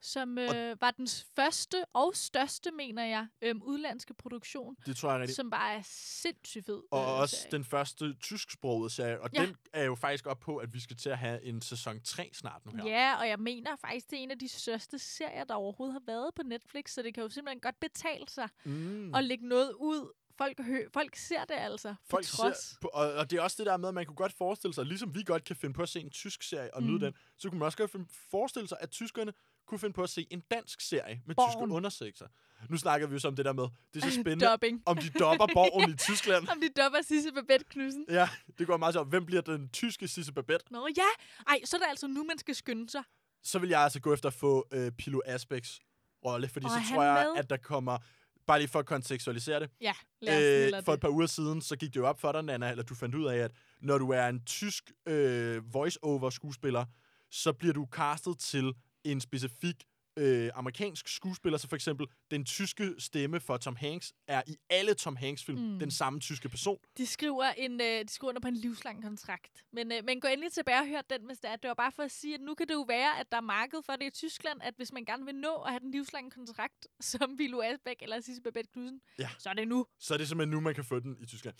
[0.00, 5.20] som øh, var den første og største, mener jeg, øhm, udlandske produktion, Det tror jeg
[5.20, 5.36] rigtigt.
[5.36, 6.82] som bare er sindssygt fed.
[6.90, 7.50] Og øh, også serie.
[7.50, 9.46] den første tysksprogede serie, og Ja.
[9.46, 12.30] den er jo faktisk op på, at vi skal til at have en sæson 3
[12.32, 12.90] snart nu her.
[12.90, 16.02] Ja, og jeg mener faktisk, det er en af de største serier, der overhovedet har
[16.06, 19.14] været på Netflix, så det kan jo simpelthen godt betale sig Mm.
[19.14, 20.12] at lægge noget ud.
[20.38, 22.58] Folk, hø- folk ser det altså, Folk trods.
[22.58, 24.74] ser på, og, og det er også det der med, at man kunne godt forestille
[24.74, 27.00] sig, ligesom vi godt kan finde på at se en tysk serie og nyde Mm.
[27.00, 27.90] den, så kunne man også godt
[28.30, 29.32] forestille sig, at tyskerne
[29.66, 31.50] kunne finde på at se en dansk serie med Borgen.
[31.52, 32.26] tyske undersøgelser.
[32.70, 34.82] Nu snakker vi jo så om det der med, det er så spændende, Dubbing.
[34.86, 36.48] om de dopper borgen i Tyskland.
[36.48, 38.04] Om de dopper Sisse Babette Knudsen.
[38.08, 39.02] Ja, det går meget så.
[39.02, 40.64] Hvem bliver den tyske Sisse Babette?
[40.70, 41.02] Nå ja,
[41.48, 43.02] ej, så er det altså nu, man skal skynde sig.
[43.42, 45.80] Så vil jeg altså gå efter at få øh, Pilo Asbæks
[46.24, 47.38] rolle, fordi Og så tror jeg, med?
[47.42, 47.98] at der kommer,
[48.46, 51.62] bare lige for at kontekstualisere det, Ja, lad os øh, for et par uger siden,
[51.62, 53.50] så gik det jo op for dig, Nana, eller du fandt ud af, at
[53.80, 56.84] når du er en tysk øh, voice-over-skuespiller,
[57.30, 58.74] så bliver du castet til
[59.12, 59.84] en specifik
[60.18, 64.94] øh, amerikansk skuespiller, så for eksempel den tyske stemme for Tom Hanks er i alle
[64.94, 65.78] Tom Hanks-film mm.
[65.78, 66.78] Den samme tyske person.
[66.96, 69.64] De skriver, en, øh, de skriver under på en livslang kontrakt.
[69.72, 71.56] Men, øh, men gå endelig tilbage og hør den, hvis det er.
[71.56, 73.40] Det var bare for at sige, at nu kan det jo være, at der er
[73.40, 76.30] marked for det i Tyskland, at hvis man gerne vil nå at have den livslange
[76.30, 79.28] kontrakt, som Vilo Asbæk eller Sisse Babette Knudsen, Ja.
[79.38, 79.86] så er det nu.
[79.98, 81.56] Så er det simpelthen nu, man kan få den i Tyskland.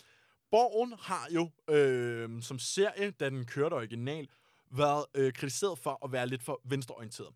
[0.51, 4.27] Borgen har jo øh, som serie, da den kørte original,
[4.71, 7.33] været øh, kritiseret for at være lidt for venstreorienteret.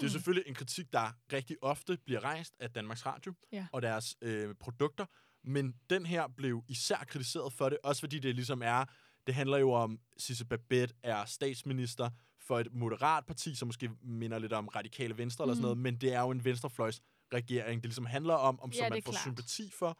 [0.00, 3.66] Det er selvfølgelig en kritik, der rigtig ofte bliver rejst af Danmarks Radio Ja.
[3.72, 5.06] og deres øh, produkter,
[5.44, 8.84] men den her blev især kritiseret for det, også fordi det ligesom er,
[9.26, 14.38] det handler jo om, Sisse Babette er statsminister for et moderat parti, som måske minder
[14.38, 15.62] lidt om radikale venstre eller sådan Mm.
[15.62, 17.00] noget, men det er jo en venstrefløjs
[17.32, 19.22] regering, det ligesom handler om, om Ja, som man får klart.
[19.22, 19.98] sympati for,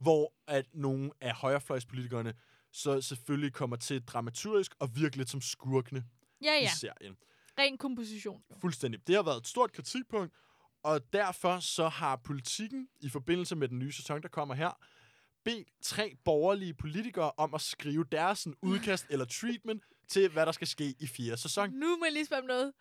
[0.00, 2.34] hvor at nogle af højrefløjspolitikerne
[2.72, 6.04] så selvfølgelig kommer til dramaturgisk og virke lidt som skurkene
[6.42, 6.70] Ja, i ja.
[6.74, 7.16] serien.
[7.58, 8.42] Ren komposition.
[8.50, 8.56] Jo.
[8.60, 9.06] Fuldstændig.
[9.06, 10.34] Det har været et stort kritikpunkt,
[10.82, 14.70] og derfor så har politikken i forbindelse med den nye sæson, der kommer her,
[15.44, 20.52] bedt tre borgerlige politikere om at skrive deres sådan, udkast eller treatment til, hvad der
[20.52, 21.70] skal ske i fjerde sæson.
[21.70, 22.72] Nu må jeg lige spørge om noget.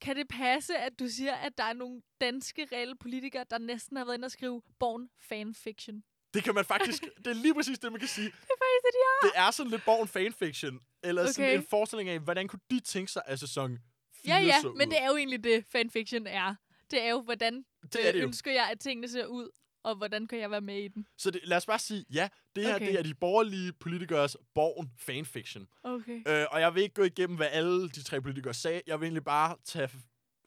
[0.00, 3.96] Kan det passe, at du siger, at der er nogle danske reelle politikere, der næsten
[3.96, 6.04] har været inde og skrive Born fanfiction?
[6.36, 7.02] Det kan man faktisk...
[7.18, 8.26] Det er lige præcis det, man kan sige.
[8.26, 9.28] Det er faktisk det, de har.
[9.28, 11.32] Det er sådan lidt borgen fanfiction, eller okay.
[11.32, 13.78] sådan en forestilling af, hvordan kunne de tænke sig, at sæson
[14.24, 14.92] 4 Ja, ja, så men ud.
[14.92, 16.54] det er jo egentlig det, fanfiction er.
[16.90, 18.26] Det er jo, hvordan det, er det jo.
[18.26, 19.50] ønsker jeg, at tingene ser ud,
[19.84, 21.06] og hvordan kan jeg være med i den.
[21.18, 22.86] Så det, lad os bare sige, ja, det her Okay.
[22.86, 25.66] det er de borgerlige politikers borgen fanfiction.
[25.82, 26.22] Okay.
[26.28, 28.82] Øh, og jeg vil ikke gå igennem, hvad alle de tre politikere sagde.
[28.86, 29.90] Jeg vil egentlig bare tage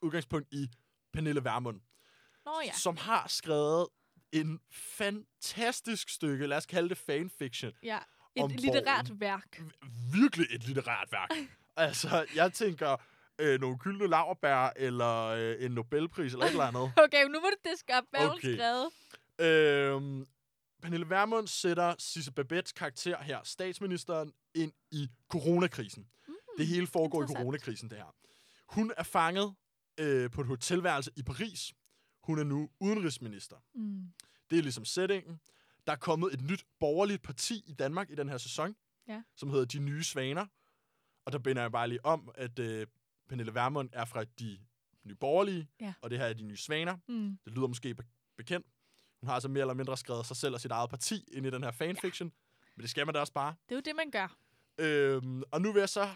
[0.01, 0.67] udgangspunkt i
[1.13, 1.81] Pernille Vermund,
[2.45, 2.71] Nå ja.
[2.73, 3.87] som har skrevet
[4.31, 7.71] en fantastisk stykke, lad os kalde det fanfiction.
[7.83, 7.97] ja.
[8.35, 9.19] Et litterært borgen.
[9.19, 9.61] værk.
[10.13, 11.29] Virkelig et litterært værk.
[11.87, 12.97] altså, jeg tænker
[13.39, 16.91] øh, nogle gyldne laverbær, eller øh, en Nobelpris, eller et eller andet.
[17.05, 18.55] Okay, nu må du diske op, hvad okay.
[18.55, 18.89] Skrevet.
[19.39, 20.27] Øhm,
[20.81, 26.07] Pernille Vermund sætter Sisse Babettes karakter her, statsministeren, ind i coronakrisen.
[26.27, 28.15] Mm, det hele foregår i coronakrisen, det her.
[28.67, 29.55] Hun er fanget
[29.97, 31.73] øh, på et hotelværelse i Paris.
[32.29, 33.55] Hun er nu udenrigsminister.
[33.73, 34.03] Mm.
[34.49, 35.39] Det er ligesom settingen.
[35.87, 38.75] Der er kommet et nyt borgerligt parti i Danmark i den her sæson,
[39.07, 39.23] Ja.
[39.35, 40.45] som hedder De Nye Svaner.
[41.25, 42.87] Og der binder jeg bare lige om, at øh,
[43.29, 44.59] Pernille Vermund er fra De
[45.03, 45.93] Nye Borgerlige, Ja.
[46.01, 46.97] og det her er De Nye Svaner.
[47.07, 47.37] Mm.
[47.45, 48.05] Det lyder måske be-
[48.37, 48.67] bekendt.
[49.21, 51.49] Hun har altså mere eller mindre skrevet sig selv og sit eget parti ind i
[51.49, 52.27] den her fanfiction.
[52.27, 52.67] Ja.
[52.75, 53.55] Men det skal man da også bare.
[53.69, 54.37] Det er jo det, man gør.
[54.77, 56.09] Øhm, og nu vil jeg så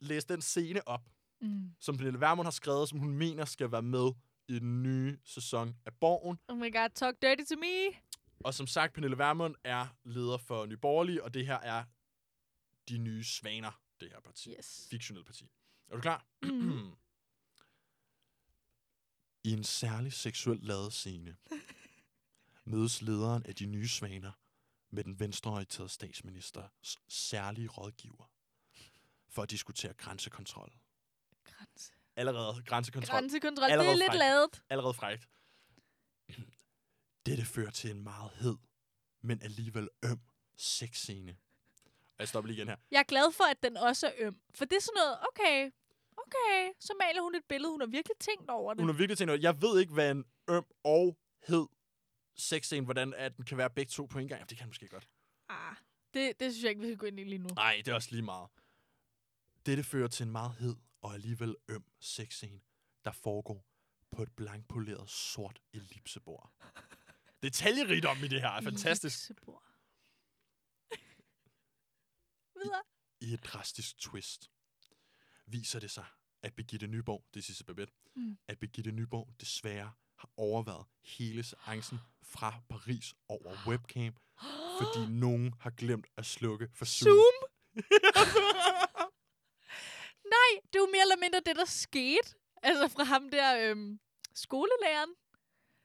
[0.00, 1.08] læse den scene op,
[1.40, 1.70] Mm.
[1.80, 4.10] som Pernille Vermund har skrevet, som hun mener skal være med
[4.48, 6.38] i den nye sæson af Borgen.
[6.48, 8.00] Oh my god, talk dirty to me.
[8.44, 11.84] Og som sagt, Pernille Vermund er leder for Nye Borgerlige, og det her er
[12.88, 14.50] de nye svaner, det her parti.
[14.50, 14.86] Yes.
[14.90, 15.50] Fiktionelle parti.
[15.88, 16.26] Er du klar?
[19.44, 21.36] I en særlig seksuelt lavet scene
[22.64, 24.32] mødes lederen af de nye svaner
[24.90, 28.30] med den venstreorienterede statsministers særlige rådgiver
[29.28, 30.72] for at diskutere grænsekontrol.
[31.44, 31.92] Grænse.
[32.16, 33.14] Allerede grænsekontrol.
[33.14, 33.64] Grænsekontrol.
[33.66, 34.18] Det Allerede er lidt frækt.
[34.18, 34.62] lavet.
[34.70, 35.28] Allerede frægt.
[37.26, 38.56] Dette fører til en meget hed,
[39.22, 40.20] men alligevel øm
[40.56, 41.36] sexscene.
[41.86, 42.76] Og jeg stopper lige igen her.
[42.90, 44.40] Jeg er glad for, at den også er øm.
[44.54, 45.70] For det er sådan noget, okay,
[46.16, 47.70] okay, så maler hun et billede.
[47.72, 48.80] Hun har virkelig tænkt over det.
[48.82, 51.66] Hun har virkelig tænkt, over- jeg ved ikke, hvad en øm og hed
[52.36, 54.38] sexscene, hvordan at den kan være begge to på en gang.
[54.38, 55.08] Jamen, det kan måske godt.
[55.48, 55.76] Ah,
[56.14, 57.48] det, det synes jeg ikke, vi skal gå ind i lige nu.
[57.48, 58.48] Nej, det er også lige meget.
[59.66, 62.60] Dette fører til en meget hed og alligevel øm sexscene,
[63.04, 63.66] der foregår
[64.10, 66.52] på et blankpoleret sort ellipsebord.
[67.42, 69.30] Detaljerigdom i det her er fantastisk.
[69.30, 69.62] Ellipsebord.
[72.62, 72.82] Videre.
[73.20, 74.50] I et drastisk twist
[75.46, 76.04] viser det sig,
[76.42, 78.38] at Birgitte Nyborg, det er Sisse Babette, Mm.
[78.48, 84.14] at Birgitte Nyborg desværre har overvejet hele seancen fra Paris over webcam,
[84.80, 87.14] fordi nogen har glemt at slukke for Zoom.
[87.14, 87.34] Zoom?
[90.36, 92.28] Nej, det er jo mere eller mindre det, der skete.
[92.62, 93.98] Altså fra ham der øhm,
[94.34, 95.10] skolelæreren,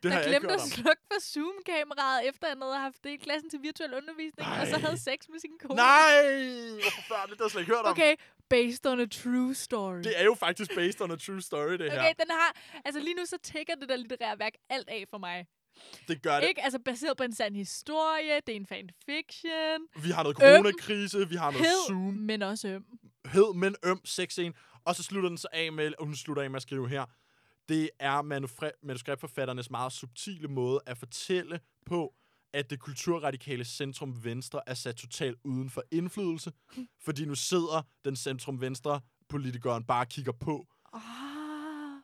[0.04, 3.60] Det der glemte at slukke for Zoom-kameraet, efter han havde haft det i klassen til
[3.62, 4.82] virtuel undervisning, og så Nej.
[4.82, 5.76] havde sex med sin kone.
[5.76, 6.22] Nej!
[6.84, 7.92] Hvor forfærdeligt, det har jeg slet ikke hørt om.
[7.92, 8.16] Okay,
[8.50, 9.98] based on a true story.
[10.08, 12.00] Det er jo faktisk based on a true story, det her.
[12.00, 12.56] Okay, den har...
[12.86, 15.46] Altså lige nu så tækker det der litterære værk alt af for mig.
[16.08, 16.48] Det gør det.
[16.50, 16.62] Ikke?
[16.64, 21.36] Altså baseret på en sand historie, det er en fanfiction, Vi har noget coronakrise, vi
[21.36, 22.14] har noget hed, Zoom.
[22.14, 22.84] men også øm.
[23.30, 24.54] Hed, men øm sexscene.
[24.86, 27.06] Og så slutter den så af med, og hun slutter af med at skrive her,
[27.70, 28.22] det er
[28.84, 32.14] manuskriptforfatternes meget subtile måde at fortælle på,
[32.54, 36.52] at det kulturradikale centrum venstre er sat totalt uden for indflydelse,
[37.06, 41.02] fordi nu sidder den centrum venstre politikeren bare og kigger på, Ah,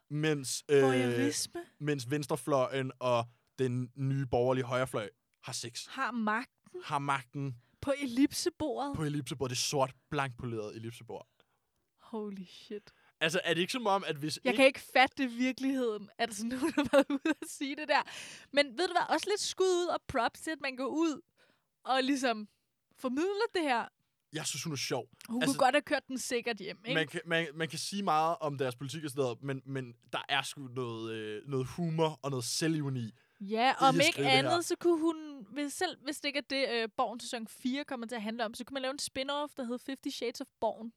[0.10, 1.32] mens, øh,
[1.80, 3.26] mens venstrefløjen og
[3.60, 5.10] den nye borgerlige højrefløj
[5.44, 5.86] har sex.
[5.90, 6.50] har magt
[6.84, 8.96] Har magten på ellipsebordet.
[8.96, 11.28] på ellipsebord, det sort, blankpoleret ellipsebord.
[12.02, 12.92] Holy shit.
[13.20, 16.34] Altså, er det ikke som om, at hvis Jeg ikke kan ikke fatte virkeligheden, at
[16.34, 18.02] sådan nogen har været ude at sige det der.
[18.54, 21.22] Men ved du hvad, også lidt skud ud og props til, at man går ud
[21.84, 22.48] og ligesom
[22.98, 23.86] formidler det her.
[24.34, 25.10] Jeg synes, hun er sjov.
[25.30, 26.96] Hun Altså, kunne godt have kørt den sikkert hjem, ikke?
[26.96, 29.94] Man kan, man, man kan sige meget om deres politik og sådan noget, men, men
[30.14, 33.12] der er sgu noget, øh, noget humor og noget selvironi.
[33.50, 36.66] Ja, at om ikke andet, så kunne hun, hvis, selv hvis det ikke er det,
[36.70, 39.54] øh, Born sæson 4 kommer til at handle om, så kunne man lave en spin-off,
[39.58, 40.92] der hed 50 Shades of Born,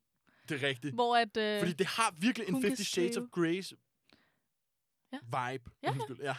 [0.48, 0.94] Det er rigtigt.
[0.94, 1.36] hvor at...
[1.36, 3.24] Øh, Fordi det har virkelig en hun kan 50 Shades of.
[3.38, 3.72] Grey's
[5.12, 5.18] Ja.
[5.52, 5.70] vibe.
[5.82, 6.34] Ja, Undskyld, ja.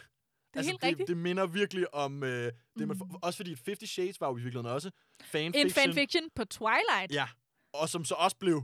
[0.53, 1.07] det er helt det, rigtigt.
[1.07, 2.23] det minder virkelig om...
[2.23, 3.15] Øh, det, man, Mm.
[3.21, 4.91] også fordi 50 Shades var jo i virkeligheden også
[5.21, 5.65] fanfiction.
[5.65, 7.11] en fanfiction på Twilight.
[7.13, 7.27] Ja,
[7.73, 8.63] og som så også blev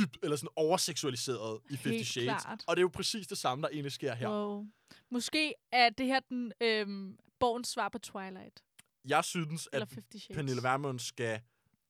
[0.00, 2.42] dybt eller sådan overseksualiseret i 50 Helt Shades.
[2.42, 2.64] klart.
[2.66, 4.28] Og det er jo præcis det samme, der egentlig sker her.
[4.28, 4.66] Wow.
[5.10, 8.64] Måske er det her den øhm, Borns svar på Twilight.
[9.08, 10.36] Jeg synes, Eller at 50 Shades.
[10.36, 11.40] Pernille Vermund skal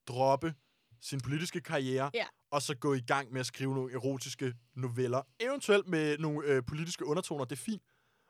[0.08, 0.54] droppe
[1.00, 2.26] sin politiske karriere, Ja.
[2.50, 5.22] og så gå i gang med at skrive nogle erotiske noveller.
[5.40, 7.82] Eventuelt med nogle øh, politiske undertoner, det er fint.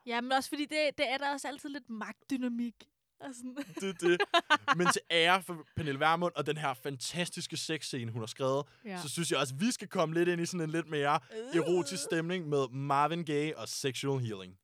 [0.06, 2.74] Ja, men også fordi det, det er der også altid lidt magtdynamik.
[3.20, 3.56] Og sådan.
[3.80, 4.20] Det, det.
[4.76, 8.90] Men til ære for Pernille Vermund og den her fantastiske sexscene, hun har skrevet, Ja.
[8.90, 9.00] ja.
[9.02, 11.20] så synes jeg også, at vi skal komme lidt ind i sådan en lidt mere
[11.54, 14.54] erotisk stemning med Marvin Gaye og Sexual Healing.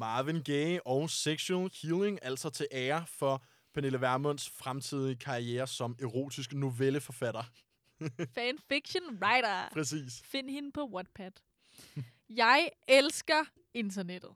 [0.00, 6.52] Marvin Gaye og Sexual Healing, altså til ære for Pernille Vermunds fremtidige karriere som erotisk
[6.52, 7.42] novelleforfatter.
[8.34, 9.68] Fanfiction writer.
[9.72, 10.22] Præcis.
[10.24, 11.30] Find hende på Wattpad.
[12.30, 14.30] Jeg elsker internettet.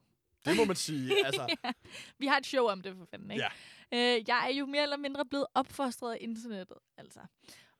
[0.44, 1.16] Det må man sige.
[1.26, 1.56] Altså,
[2.18, 3.44] Vi har et show om det, for fanden, ikke?
[3.92, 4.16] Ja.
[4.16, 7.20] Øh, jeg er jo mere eller mindre blevet opfostret af internettet, altså.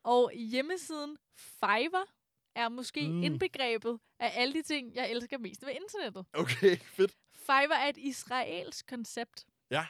[0.03, 2.09] Og hjemmesiden Fiverr
[2.55, 3.23] er måske Mm.
[3.23, 6.27] indbegrebet af alle de ting, jeg elsker mest ved internettet.
[6.33, 7.13] okay, fedt.
[7.35, 9.45] Fiverr er et israelsk koncept.
[9.71, 9.87] Ja.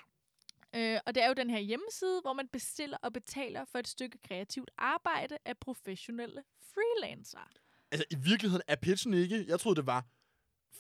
[0.77, 3.88] Øh, og det er jo den her hjemmeside, hvor man bestiller og betaler for et
[3.88, 6.42] stykke kreativt arbejde af professionelle
[6.74, 7.44] freelancere.
[7.90, 10.05] Altså, i virkeligheden er pitchen ikke, jeg troede det var,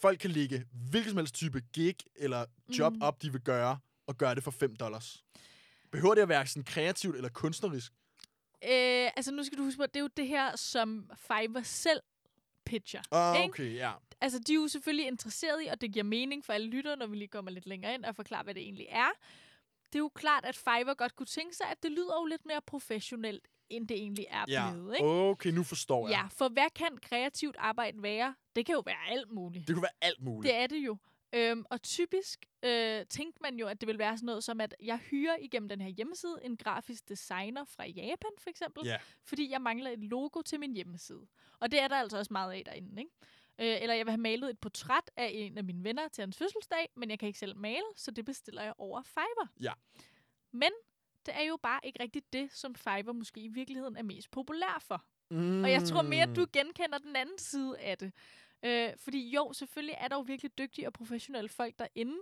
[0.00, 2.46] folk kan lægge hvilken som helst type gig eller
[2.78, 3.02] job Mm.
[3.02, 5.24] op, de vil gøre, og gøre det for 5 dollars.
[5.92, 7.92] Behøver det at være sådan kreativt eller kunstnerisk?
[8.64, 11.62] Øh, altså nu skal du huske på, at det er jo det her, som Fiverr
[11.62, 12.00] selv
[12.66, 13.02] pitcher.
[13.12, 13.52] Ah, ikke?
[13.52, 13.92] okay, ja.
[14.20, 17.06] Altså, de er jo selvfølgelig interesseret i, og det giver mening for alle lyttere, når
[17.06, 19.08] vi lige kommer lidt længere ind og forklarer, hvad det egentlig er.
[19.86, 22.46] Det er jo klart, at Fiverr godt kunne tænke sig, at det lyder jo lidt
[22.46, 24.94] mere professionelt, end det egentlig er Ja, blevet.
[24.94, 25.06] Ikke?
[25.06, 26.16] okay, nu forstår jeg.
[26.22, 28.34] Ja, for hvad kan kreativt arbejde være?
[28.56, 29.68] Det kan jo være alt muligt.
[29.68, 30.52] Det kunne være alt muligt.
[30.52, 30.96] Det er det jo.
[31.34, 34.74] Øhm, og typisk øh, tænkte man jo, at det vil være sådan noget som, at
[34.82, 38.96] jeg hyrer igennem den her hjemmeside en grafisk designer fra Japan, for eksempel, Ja.
[39.24, 41.26] fordi jeg mangler et logo til min hjemmeside.
[41.60, 43.10] Og det er der altså også meget af derinde, ikke?
[43.58, 46.36] Øh, eller jeg vil have malet et portræt af en af mine venner til hans
[46.36, 49.48] fødselsdag, men jeg kan ikke selv male, så det bestiller jeg over Fiverr.
[49.60, 49.72] Ja.
[50.52, 50.70] Men
[51.26, 54.78] det er jo bare ikke rigtigt det, som Fiverr måske i virkeligheden er mest populær
[54.80, 55.04] for.
[55.30, 55.64] Mm.
[55.64, 58.12] Og jeg tror mere, at du genkender den anden side af det.
[58.64, 62.16] Øh, fordi jo, selvfølgelig er der jo virkelig dygtige og professionelle folk derinde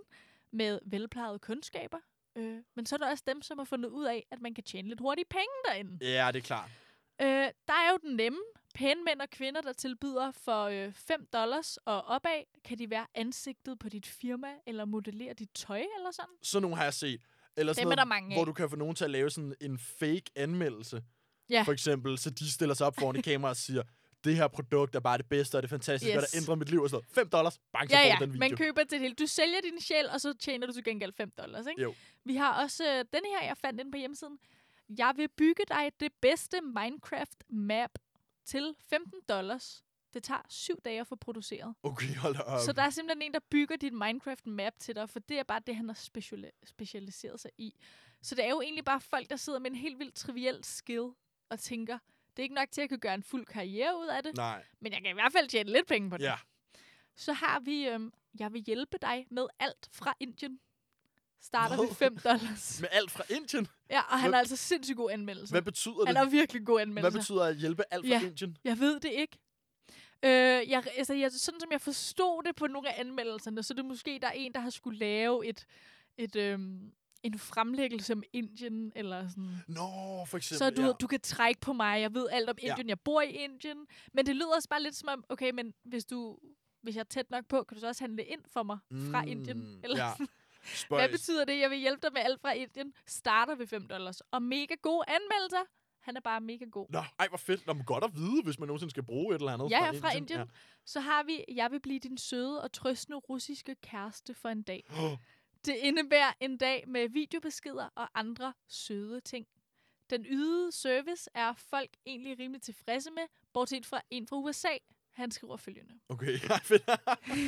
[0.51, 1.97] med velplejede kundskaber.
[2.35, 4.63] Øh, men så er der også dem, som har fundet ud af, at man kan
[4.63, 5.97] tjene lidt hurtige penge derinde.
[6.05, 6.69] Ja, det er klart.
[7.21, 7.27] Øh,
[7.67, 8.39] der er jo den nemme.
[8.75, 13.07] Pæne mænd og kvinder, der tilbyder for øh, 5 dollars og opad, kan de være
[13.15, 16.35] ansigtet på dit firma, eller modellere dit tøj, eller sådan.
[16.43, 17.21] Sådan nogle har jeg set.
[17.57, 18.37] Eller sådan Dem er der noget, mange af.
[18.37, 21.03] hvor du kan få nogen til at lave sådan en fake anmeldelse.
[21.49, 21.61] Ja.
[21.61, 23.83] For eksempel, så de stiller sig op foran et kamera og siger,
[24.23, 26.23] det her produkt er bare det bedste, og det er fantastisk, yes.
[26.23, 26.31] Yes.
[26.31, 27.15] der ændrer mit liv og sådan noget.
[27.15, 28.39] 5 dollars, bang, så Ja, ja, den video.
[28.39, 29.15] man køber til det hele.
[29.15, 31.81] Du sælger din sjæl, og så tjener du til gengæld 5 dollars, ikke?
[31.81, 31.93] Jo.
[32.25, 34.39] Vi har også øh, den her, jeg fandt ind på hjemmesiden.
[34.97, 37.89] Jeg vil bygge dig det bedste Minecraft-map
[38.45, 39.83] til 15 dollars.
[40.13, 41.75] Det tager syv dage at få produceret.
[41.83, 42.59] Okay, hold op.
[42.65, 45.61] Så der er simpelthen en, der bygger dit Minecraft-map til dig, for det er bare
[45.67, 47.73] det, han har speciali- specialiseret sig i.
[48.21, 51.09] Så det er jo egentlig bare folk, der sidder med en helt vildt triviel skill
[51.49, 51.97] og tænker,
[52.37, 54.35] det er ikke nok til, at jeg kan gøre en fuld karriere ud af det,
[54.35, 56.23] Nej, men jeg kan i hvert fald tjene lidt penge på det.
[56.23, 56.35] ja.
[57.15, 60.59] Så har vi, øhm, jeg vil hjælpe dig med alt fra Indien.
[61.41, 61.85] Starter Hvad?
[61.85, 62.81] ved 5 dollars.
[62.81, 63.67] Med alt fra Indien?
[63.89, 65.53] Ja, og han Hvad- har altså sindssygt god anmeldelse.
[65.53, 66.17] Hvad betyder Han det?
[66.17, 67.17] har virkelig god Hvad anmeldelse.
[67.19, 68.21] betyder at hjælpe alt fra Ja.
[68.27, 68.57] Indien?
[68.63, 69.37] Jeg ved det ikke.
[70.23, 73.75] Øh, jeg, altså, jeg, sådan som jeg forstod det på nogle af anmeldelserne, så er
[73.75, 75.65] det måske, der er en, der har skulle lave et,
[76.17, 76.91] et, øhm,
[77.23, 79.57] en fremlæggelse om Indien, eller sådan.
[79.67, 79.81] Nå,
[80.27, 80.91] for eksempel, Så du, ja.
[80.91, 82.69] du kan trække på mig, jeg ved alt om Ja.
[82.69, 83.77] Indien, jeg bor i Indien.
[84.13, 86.39] Men det lyder også bare lidt som om, okay, men hvis du
[86.81, 88.77] hvis jeg er tæt nok på, kan du så også handle ind for mig
[89.11, 89.79] fra Mm, Indien?
[89.83, 90.11] Eller ja.
[90.75, 91.01] Spøjs.
[91.01, 91.59] Hvad betyder det?
[91.59, 92.93] Jeg vil hjælpe dig med alt fra Indien.
[93.07, 94.21] Starter ved 5 dollars.
[94.21, 95.63] Og mega gode anmeldelser.
[96.01, 96.87] Han er bare mega god.
[96.89, 97.67] Nå, ej, hvor fedt.
[97.67, 99.85] Nå, men godt at vide, hvis man nogensinde skal bruge et eller andet Ja, fra
[99.93, 100.39] ja, fra Indien.
[100.39, 100.51] Indien.
[100.85, 104.83] Så har vi, jeg vil blive din søde og trøstende russiske kæreste for en dag.
[104.95, 105.17] Ja.
[105.65, 109.47] Det indebærer en dag med videobeskeder og andre søde ting.
[110.09, 114.77] Den ydede service er folk egentlig rimelig tilfredse med, bortset fra en fra USA.
[115.11, 115.99] Han skriver følgende.
[116.09, 116.37] Okay,
[116.69, 116.83] fedt.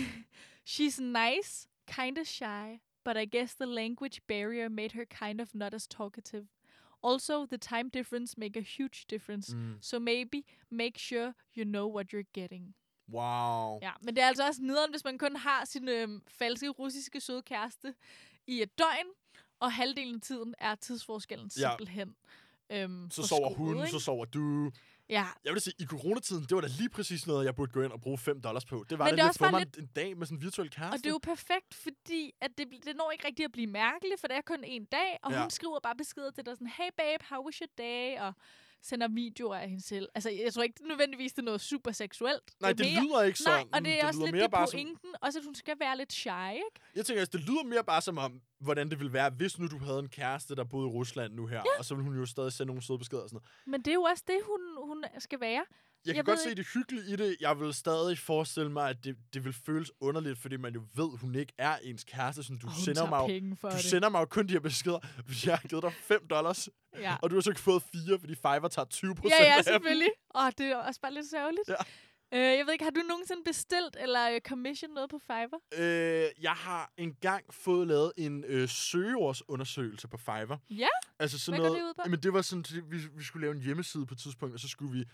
[0.71, 5.53] She's nice, kind of shy, but I guess the language barrier made her kind of
[5.53, 6.47] not as talkative.
[7.03, 9.77] Also, the time difference make a huge difference, mm.
[9.81, 12.73] so maybe make sure you know what you're getting.
[13.09, 13.79] Wow.
[13.81, 17.21] Ja, men det er altså også nederen, hvis man kun har sin øhm, falske russiske
[17.21, 17.93] søde kæreste
[18.47, 19.07] i et døgn,
[19.59, 21.69] og halvdelen af tiden er tidsforskellen Ja.
[21.69, 22.15] simpelthen
[22.69, 23.91] øhm, Så sover forskruet, hun, ikke?
[23.91, 24.71] så sover du.
[25.09, 27.81] Ja, Jeg vil sige, i coronatiden, det var da lige præcis noget, jeg burde gå
[27.81, 28.85] ind og bruge 5 dollars på.
[28.89, 30.69] Det var Men det lige også få mig lidt- en dag med sådan en virtuel
[30.69, 30.93] kæreste.
[30.93, 34.19] og det er jo perfekt, fordi at det, det når ikke rigtig at blive mærkeligt,
[34.19, 35.41] for det er kun en dag, og ja.
[35.41, 38.19] hun skriver bare beskeder til dig sådan, hey babe, how was your day?
[38.19, 38.33] Og
[38.85, 40.09] sender videoer af hende selv.
[40.15, 42.51] Altså, jeg tror ikke nødvendigvis, det er noget super seksuelt.
[42.61, 43.67] Nej, er det mere, lyder ikke sådan.
[43.67, 45.09] Nej, og det er også lyder lidt mere det bare som, pointen.
[45.21, 46.79] Også at hun skal være lidt shy, ikke?
[46.95, 49.67] Jeg tænker, altså, det lyder mere bare som om, hvordan det ville være, hvis nu
[49.67, 51.57] du havde en kæreste, der boede i Rusland nu her.
[51.57, 51.79] Ja.
[51.79, 53.67] Og så ville hun jo stadig sende nogle søde beskeder og sådan noget.
[53.71, 55.65] Men det er jo også det, hun, hun skal være.
[56.05, 57.37] Jeg kan Jeg godt se det hyggelige i det.
[57.39, 61.17] Jeg vil stadig forestille mig, at det, det vil føles underligt, fordi man jo ved,
[61.19, 62.43] hun ikke er ens kæreste.
[62.43, 63.83] Sådan, du Og sender mig jo, du det.
[63.83, 67.15] sender mig jo kun de her beskeder, hvis jeg har givet dig 5 dollars, Ja.
[67.21, 70.09] og du har så ikke fået 4, fordi Fiverr tager 20 procent Ja, ja, selvfølgelig.
[70.35, 71.69] Åh, det er også bare lidt sørgeligt.
[71.69, 71.75] Ja.
[72.33, 75.59] Øh, jeg ved ikke, har du nogensinde bestilt eller øh, commission noget på Fiverr?
[75.77, 80.57] Øh, jeg har engang fået lavet en øh, søgeordsundersøgelse på Fiverr.
[80.69, 80.87] Ja?
[81.19, 82.01] Altså sådan Hvad noget, det ud på?
[82.05, 84.67] Jamen, det var sådan, vi, vi skulle lave en hjemmeside på et tidspunkt, og så
[84.67, 85.05] skulle vi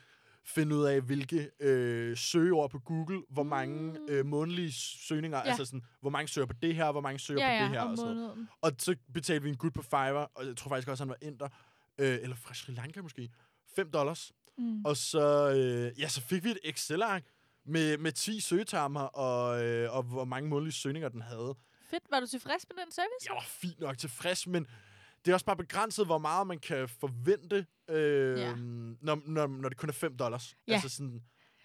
[0.45, 4.05] finde ud af, hvilke øh, søgeord på Google, hvor mange Mm.
[4.09, 4.71] øh, månedlige
[5.07, 5.43] søgninger, Ja.
[5.43, 7.69] altså sådan, hvor mange søger på det her, hvor mange søger Ja, på ja, det
[7.69, 8.47] her, og sådan noget.
[8.61, 11.17] Og så betalte vi en gut på Fiverr, og jeg tror faktisk også, han var
[11.21, 11.47] inder,
[11.97, 13.29] øh, eller fra Sri Lanka måske,
[13.75, 14.31] 5 dollars.
[14.57, 14.85] Mm.
[14.85, 17.23] Og så, øh, ja, så fik vi et Excel-ark
[17.65, 21.55] med, med 10 søgetermer, og, øh, og hvor mange månedlige søgninger den havde.
[21.89, 22.03] Fedt.
[22.11, 23.25] Var du tilfreds med den service?
[23.27, 24.67] Jeg var fint nok tilfreds, men
[25.25, 28.53] det er også bare begrænset, hvor meget man kan forvente, øh, Ja.
[28.55, 30.55] når, når, når det kun er 5 dollars.
[30.67, 30.73] Ja.
[30.73, 31.21] Altså sådan,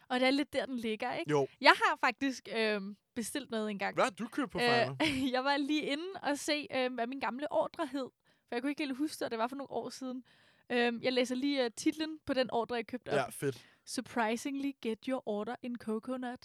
[0.08, 1.30] Og det er lidt der, den ligger, ikke?
[1.30, 2.80] jo, Jeg har faktisk øh,
[3.14, 3.94] bestilt noget engang.
[3.94, 4.90] hvad har du købt på Fiverr?
[5.02, 8.08] Øh, jeg var lige inde og se, øh, hvad min gamle ordre hed.
[8.48, 10.24] For jeg kunne ikke helt huske og det var for nogle år siden.
[10.72, 13.16] Øh, jeg læser lige uh, titlen på den ordre, jeg købte op.
[13.16, 13.66] Ja, fedt.
[13.84, 16.40] Surprisingly get your order in coconut.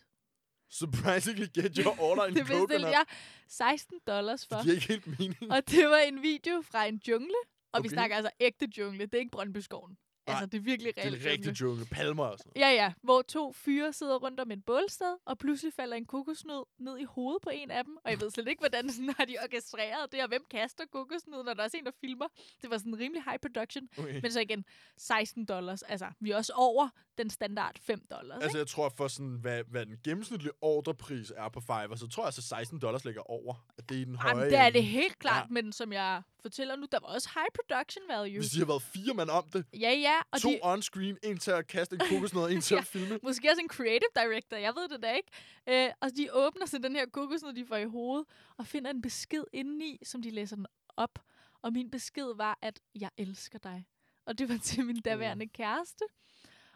[0.71, 2.91] Surprisingly get your order in det bestilte coconut.
[2.91, 3.05] jeg
[3.47, 4.55] 16 dollars for.
[4.55, 5.51] Det giver ikke helt mening.
[5.51, 7.41] Og det var en video fra en jungle.
[7.73, 7.89] Og okay.
[7.89, 9.05] vi snakker altså ægte jungle.
[9.05, 9.97] Det er ikke Brøndbyskoven.
[10.27, 11.85] Altså, det er virkelig Det er reelt en rigtig jungle.
[11.85, 12.93] Palmer og sådan Ja, ja.
[13.03, 17.03] Hvor to fyre sidder rundt om et bålsted, og pludselig falder en kokosnød ned i
[17.03, 17.97] hovedet på en af dem.
[18.05, 21.43] Og jeg ved slet ikke, hvordan sådan, har de orkestreret det, og hvem kaster kokosnød,
[21.43, 22.27] når der er også en, der filmer.
[22.61, 23.89] Det var sådan rimelig high production.
[23.97, 24.19] Okay.
[24.21, 24.65] Men så igen,
[24.97, 25.81] 16 dollars.
[25.81, 28.43] Altså, vi er også over den standard 5 dollars.
[28.43, 32.23] Altså, jeg tror for sådan, hvad, hvad den gennemsnitlige ordrepris er på Fiverr, så tror
[32.23, 33.65] jeg, at 16 dollars ligger over.
[33.77, 35.53] At det er i den høje Jamen, det er det helt klart, Ja.
[35.53, 38.39] men som jeg fortæller nu, der var også high production value.
[38.39, 40.19] Hvis de har været fire mand om det, Ja, ja.
[40.31, 42.79] Og to de, on-screen, en til at kaste en kokosnød, en til Ja.
[42.81, 43.19] at filme.
[43.23, 45.29] Måske også en creative director, jeg ved det da ikke.
[45.69, 48.27] Øh, og de åbner så den her kokosnød, de får i hovedet,
[48.57, 50.65] og finder en besked indeni, som de læser den
[50.97, 51.19] op.
[51.61, 53.85] Og min besked var, at jeg elsker dig.
[54.25, 56.03] Og det var til min daværende kæreste.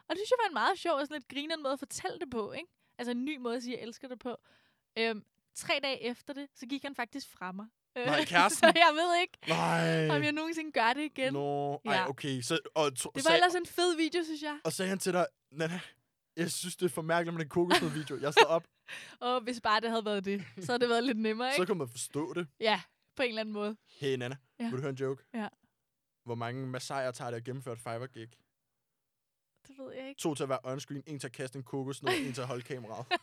[0.08, 2.18] Og det synes jeg var en meget sjov og sådan lidt grinende måde at fortælle
[2.18, 2.68] det på, ikke?
[2.98, 4.36] Altså en ny måde at sige, at jeg elsker dig på.
[4.98, 7.66] Øhm, tre dage efter det, så gik han faktisk fra mig.
[7.96, 8.58] Øh, Nej, kæresten?
[8.58, 10.08] så jeg ved ikke, Nej.
[10.16, 11.32] om jeg nogensinde gør det igen.
[11.32, 12.08] Nå, ej, Ja.
[12.08, 12.40] okay.
[12.40, 14.58] Så, og, to, Det var ellers en fed video, synes jeg.
[14.64, 15.80] og sagde han til dig, Nana,
[16.36, 18.18] jeg synes, det er for mærkeligt med den kokosnød-video.
[18.20, 18.64] Jeg står op,
[19.20, 21.56] Og hvis bare det havde været det, så havde det været lidt nemmere, ikke?
[21.56, 22.46] så kan man forstå det.
[22.60, 22.80] Ja,
[23.16, 23.76] på en eller anden måde.
[24.00, 24.64] Hey, Nana, Ja.
[24.64, 25.24] vil du høre en joke?
[25.34, 25.48] Ja.
[26.24, 28.28] Hvor mange massager tager det at gennemføre et Fiverr-gig?
[29.68, 30.18] Det ved jeg ikke.
[30.18, 32.62] To til at være on-screen, en til at kaste en kokosnød, en til at holde
[32.62, 33.06] kameraet.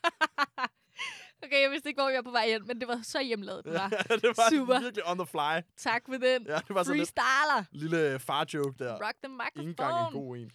[1.43, 3.65] Okay, jeg vidste ikke, hvor jeg var på vej hen, men det var så hjemlavet,
[3.65, 3.89] det var.
[4.21, 4.79] det var Super.
[4.79, 5.61] virkelig on the fly.
[5.77, 6.45] Tak for den.
[6.47, 7.63] Ja, det var sådan lidt Freestyler.
[7.71, 8.93] lille far-joke der.
[9.07, 10.25] Rock the Ingen engang en microphone.
[10.25, 10.51] god en.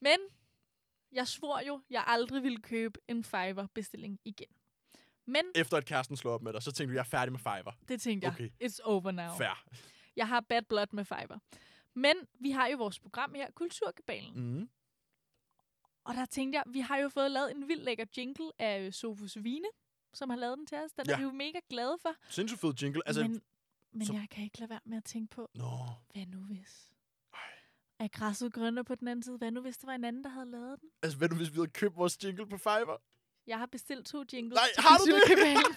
[0.00, 0.18] Men
[1.12, 4.46] jeg svor jo, jeg aldrig ville købe en Fiverr-bestilling igen.
[5.26, 7.38] Men Efter at kæresten slår op med dig, så tænkte du, jeg er færdig med
[7.40, 7.76] Fiverr.
[7.88, 8.48] det tænkte jeg, Okay.
[8.64, 9.34] it's over now.
[9.38, 9.64] Fair.
[10.16, 11.38] Jeg har bad blood med Fiverr.
[11.94, 14.32] Men vi har jo vores program her, Kulturkabalen.
[14.58, 14.68] Mm.
[16.04, 19.36] Og der tænkte jeg, vi har jo fået lavet en vild lækker jingle af Sofus
[19.40, 19.68] Vine,
[20.14, 20.92] som har lavet den til os.
[20.92, 21.12] Den ja.
[21.12, 22.14] er vi jo mega glade for.
[22.30, 23.02] Sindssygt fed jingle.
[23.06, 23.42] Altså, men
[23.92, 25.70] men som- jeg kan ikke lade være med at tænke på, Nå.
[26.12, 26.88] hvad nu hvis?
[27.98, 29.36] Er græsset grønnere på den anden side?
[29.38, 30.88] Hvad nu hvis der var en anden, der havde lavet den?
[31.02, 33.00] Altså, hvad nu, hvis vi havde købt vores jingle på Fiverr?
[33.46, 35.14] Jeg har bestilt to jingles Nej, har du det?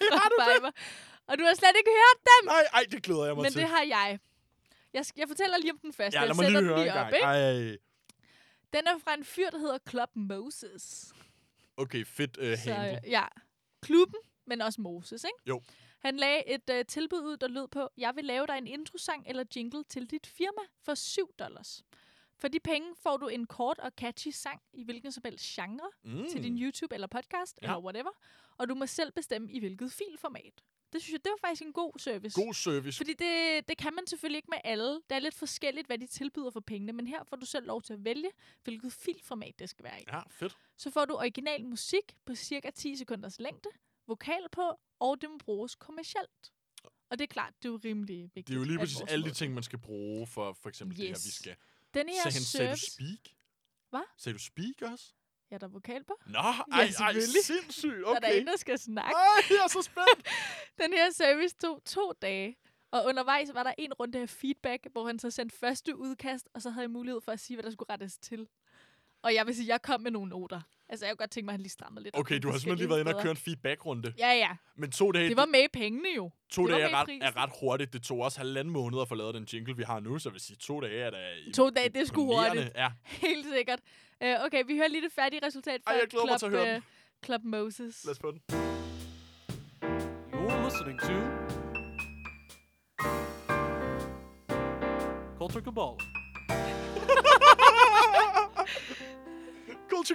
[0.21, 0.71] Har fra Fiverr.
[1.27, 3.61] Og du har slet ikke hørt dem, Nej, ej, det glæder jeg mig men til.
[3.61, 4.19] det har jeg.
[4.93, 6.17] Jeg, jeg fortæller lige om den første.
[6.17, 7.13] ja, jeg lad mig lige høre en op, gang.
[7.15, 7.25] ikke?
[7.25, 7.77] Ej.
[8.73, 11.13] Den er fra en fyr, der hedder Club Moses.
[11.77, 12.97] Okay, fedt uh, Så handle.
[13.05, 13.25] øh, ja,
[13.81, 15.37] klubben, men også Moses, ikke?
[15.47, 15.61] Jo.
[15.99, 19.23] Han lagde et øh, tilbud ud, der lød på, jeg vil lave dig en introsang
[19.27, 21.83] eller jingle til dit firma for 7 dollars.
[22.39, 25.89] For de penge får du en kort og catchy sang i hvilken som helst genre
[26.03, 26.25] Mm.
[26.29, 27.67] til din YouTube eller podcast Ja.
[27.67, 28.09] eller whatever.
[28.57, 30.63] Og du må selv bestemme i hvilket filformat.
[30.93, 32.41] Det synes jeg, det var faktisk en god service.
[32.41, 32.97] God service.
[32.97, 34.93] Fordi det, det kan man selvfølgelig ikke med alle.
[34.93, 37.81] Det er lidt forskelligt, hvad de tilbyder for pengene, men her får du selv lov
[37.81, 38.29] til at vælge,
[38.63, 40.03] hvilket filformat det skal være i.
[40.07, 40.57] Ja, fedt.
[40.77, 43.69] Så får du original musik på cirka 10 sekunders længde,
[44.07, 46.53] vokal på, og det må bruges kommercielt.
[47.09, 48.47] Og det er klart, det er jo rimelig vigtigt.
[48.47, 51.07] Det er jo lige præcis alle de ting, man skal bruge for for eksempel det
[51.07, 51.33] her, vi Yes.
[51.33, 51.55] skal.
[51.93, 52.91] Den her Sagde, han, sagde du service...
[52.91, 53.33] speak?
[53.89, 54.01] Hvad?
[54.17, 55.13] Sagde du speak også?
[55.51, 56.13] Ja, der er vokal på.
[56.25, 57.43] Nå, ej, ej, selvfølgelig.
[57.43, 58.05] sindssygt.
[58.05, 58.21] Okay.
[58.21, 59.15] Der er der en, der skal snakke.
[59.15, 60.27] Ej, jeg er så spændt.
[60.81, 62.57] Den her service tog to dage.
[62.91, 66.61] Og undervejs var der en runde af feedback, hvor han så sendte første udkast, og
[66.61, 68.47] så havde jeg mulighed for at sige, hvad der skulle rettes til.
[69.21, 70.61] Og jeg vil sige, jeg kom med nogle noter.
[70.89, 72.17] Altså, jeg kunne godt tænke mig, at han lige strammede lidt.
[72.17, 74.13] Okay, du har simpelthen lige været inde og køre en feedback-runde.
[74.19, 74.49] Ja, ja.
[74.77, 76.31] Men to dage, Det var med i pengene jo.
[76.49, 77.93] to det dage er ret, er ret hurtigt.
[77.93, 80.33] Det tog også halvanden måned at få lavet den jingle, vi har nu, så jeg
[80.33, 81.17] vil sige, to dage er da
[81.53, 82.61] To dage, det er sgu imponerende.
[82.61, 82.77] hurtigt.
[82.77, 82.89] Ja.
[83.03, 83.79] Helt sikkert.
[84.21, 86.57] Uh, okay, vi hører lige det færdige resultat fra Ej, jeg glæder mig Club, til
[86.57, 86.75] at høre den.
[86.75, 88.05] øh, Club Moses.
[88.05, 88.41] Lad os få den.
[90.33, 91.13] You're listening to
[95.37, 96.16] Culture Cabal.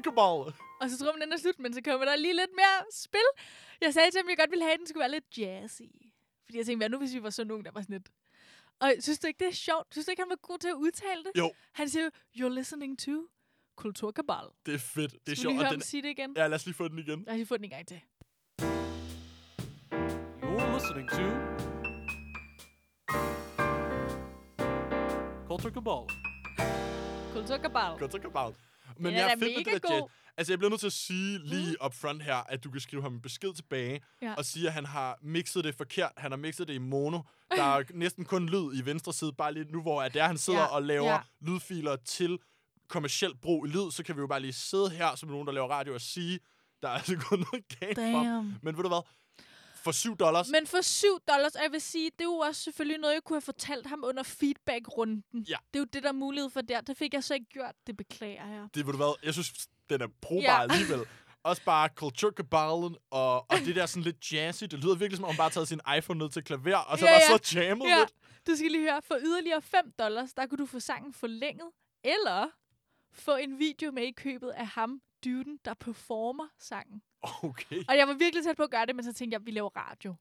[0.00, 0.40] Cabal.
[0.80, 3.28] Og så tror man, den er slut, men så kommer der lige lidt mere spil.
[3.80, 5.82] Jeg sagde til ham, at jeg godt ville have, at den skulle være lidt jazzy.
[6.44, 8.08] Fordi jeg tænkte, hvad nu hvis vi var sådan nogen, der var sådan lidt...
[8.80, 9.86] Og synes du ikke, det er sjovt?
[9.92, 11.32] Synes du ikke, han var god til at udtale det?
[11.38, 11.52] Jo.
[11.72, 12.10] Han siger jo,
[12.48, 13.12] you're listening to
[13.76, 14.46] Kulturkabal.
[14.66, 15.12] Det er fedt.
[15.12, 15.54] Det er Skal vi sjovt.
[15.54, 16.32] lige høre den, sige det igen?
[16.36, 17.22] ja, lad os lige få den igen.
[17.26, 18.00] Lad os lige få den en gang til.
[20.42, 21.22] You're listening to
[25.48, 26.06] Culture Cabal.
[27.32, 28.54] Kulturkabal.
[28.98, 30.04] Men jeg er fedt med det der jazz.
[30.36, 33.02] Altså, jeg bliver nødt til at sige lige up front her, at du kan skrive
[33.02, 34.34] ham en besked tilbage, Ja.
[34.34, 36.12] og sige, at han har mixet det forkert.
[36.16, 37.20] Han har mixet det i mono.
[37.56, 40.26] Der er næsten kun lyd i venstre side, bare lige nu, hvor at det er,
[40.26, 41.18] han sidder Ja, og laver ja.
[41.40, 42.38] lydfiler til
[42.88, 45.52] kommercielt brug i lyd, så kan vi jo bare lige sidde her, som nogen, der
[45.52, 46.40] laver radio, og sige,
[46.82, 48.42] der er altså gået noget galt for.
[48.62, 49.02] Men ved du hvad?
[49.84, 52.62] For 7 dollars, Men for 7 dollars, og jeg vil sige, det er jo også
[52.62, 55.24] selvfølgelig noget, jeg kunne have fortalt ham under feedback-runden.
[55.48, 55.56] Ja.
[55.74, 56.80] Det er jo det, der er mulighed for der.
[56.80, 57.74] Det fik jeg så ikke gjort.
[57.86, 58.68] Det beklager jeg.
[58.74, 59.52] det ved du hvad, jeg synes,
[59.90, 60.72] den er brugbar Ja.
[60.72, 61.00] alligevel.
[61.44, 64.64] Også bare kulturkabalen, og, og det der sådan lidt jazzy.
[64.64, 66.98] Det lyder virkelig som om, man bare har taget sin iPhone ned til klaver, og
[66.98, 67.38] så Ja, bare ja.
[67.38, 68.12] så jammet Ja, lidt.
[68.46, 69.02] du skal lige høre.
[69.02, 71.68] For yderligere 5 dollars, der kunne du få sangen forlænget,
[72.04, 72.46] eller
[73.12, 77.02] få en video med i købet af ham, dyden, der performer sangen.
[77.42, 77.82] Okay.
[77.88, 79.50] Og jeg var virkelig tæt på at gøre det, men så tænkte jeg, at vi
[79.50, 80.14] laver radio.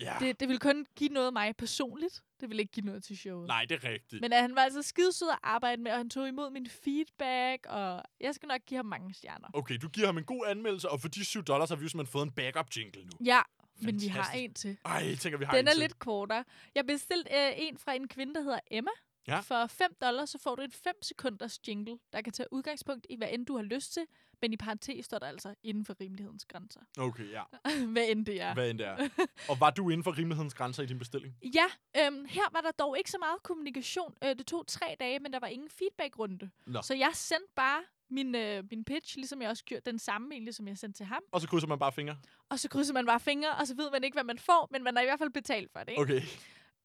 [0.00, 0.16] Ja.
[0.20, 2.22] Det, det ville kun give noget mig personligt.
[2.40, 3.46] Det ville ikke give noget til showet.
[3.48, 4.20] Nej, det er rigtigt.
[4.20, 8.02] Men han var altså skidesød at arbejde med, og han tog imod min feedback, og
[8.20, 9.48] jeg skal nok give ham mange stjerner.
[9.54, 11.88] Okay, du giver ham en god anmeldelse, og for de 7 dollars har vi jo
[11.88, 13.10] simpelthen fået en backup jingle nu.
[13.24, 13.40] Ja,
[13.80, 14.44] men vi har Fantastisk.
[14.44, 14.76] en til.
[14.84, 15.80] Ej, jeg tænker, vi har Den en er til.
[15.80, 16.44] lidt kortere.
[16.74, 18.90] Jeg bestilte øh, en fra en kvinde, der hedder Emma.
[19.28, 19.40] Ja.
[19.40, 23.16] For 5 dollars, så får du en 5 sekunders jingle, der kan tage udgangspunkt i,
[23.16, 24.02] hvad end du har lyst til.
[24.42, 26.80] Men i parentes står der altså inden for rimelighedens grænser.
[26.98, 27.42] Okay, ja.
[27.92, 28.54] hvad end det er.
[28.54, 29.08] Hvad end det er.
[29.50, 31.34] og var du inden for rimelighedens grænser i din bestilling?
[31.42, 31.66] Ja,
[32.06, 34.14] øhm, her var der dog ikke så meget kommunikation.
[34.24, 36.50] Øh, det tog tre dage, men der var ingen feedbackrunde.
[36.66, 36.82] Nå.
[36.82, 40.54] Så jeg sendte bare min, øh, min pitch, ligesom jeg også gjorde den samme egentlig,
[40.54, 41.22] som jeg sendte til ham.
[41.32, 42.16] Og så krydser man bare fingre?
[42.48, 44.84] Og så krydser man bare fingre, og så ved man ikke, hvad man får, men
[44.84, 45.88] man har i hvert fald betalt for det.
[45.88, 46.02] Ikke?
[46.02, 46.20] Okay.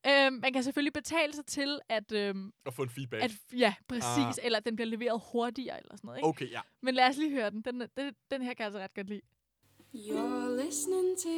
[0.08, 3.24] Øhm, man kan selvfølgelig betale sig til, at, øhm, Og få en feedback.
[3.24, 4.46] at ja, præcis, Ah.
[4.46, 6.18] eller at den bliver leveret hurtigere eller sådan noget.
[6.18, 6.28] Ikke?
[6.28, 6.62] Okay, ja.
[6.82, 7.62] Men lad os lige høre den.
[7.62, 9.22] Den, den, den her kan jeg altså ret godt lide.
[9.96, 11.36] You're listening to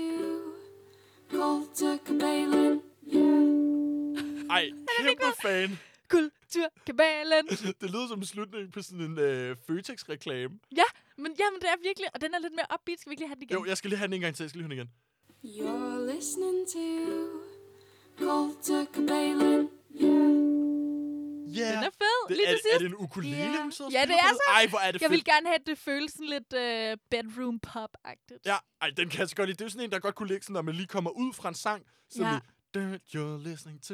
[1.29, 2.81] Culture Cabalen.
[3.13, 4.49] Yeah.
[4.49, 5.79] Ej, kæmpe fan.
[6.09, 7.47] Kulturkabalen.
[7.81, 10.59] Det lyder som en slutning på sådan en øh, Føtex-reklame.
[10.77, 10.83] ja,
[11.17, 12.99] men, jamen, det er virkelig, og den er lidt mere upbeat.
[12.99, 13.57] Skal vi ikke lige have den igen?
[13.57, 14.43] Jo, jeg skal lige have den en gang til.
[14.43, 14.91] Jeg skal lige høre den igen.
[15.43, 16.85] You're listening to
[18.17, 19.69] Cabalen.
[20.01, 20.41] Yeah.
[21.57, 21.67] Ja.
[21.75, 22.73] Den er fed, det, lige er, til sidst.
[22.73, 23.61] er det en ukulele, Ja.
[23.61, 24.39] hun sidder Ja, det er på?
[24.55, 25.11] Ej, hvor er det Jeg fedt.
[25.11, 28.45] vil gerne have, at det føles sådan lidt uh, bedroom pop-agtigt.
[28.45, 29.57] Ja, ej, den kan jeg så godt lide.
[29.57, 31.49] Det er sådan en, der godt kunne ligge sådan, når man lige kommer ud fra
[31.49, 31.85] en sang.
[32.09, 32.29] Så Ja.
[32.31, 32.41] lige,
[32.73, 33.93] "Dirt you're listening to.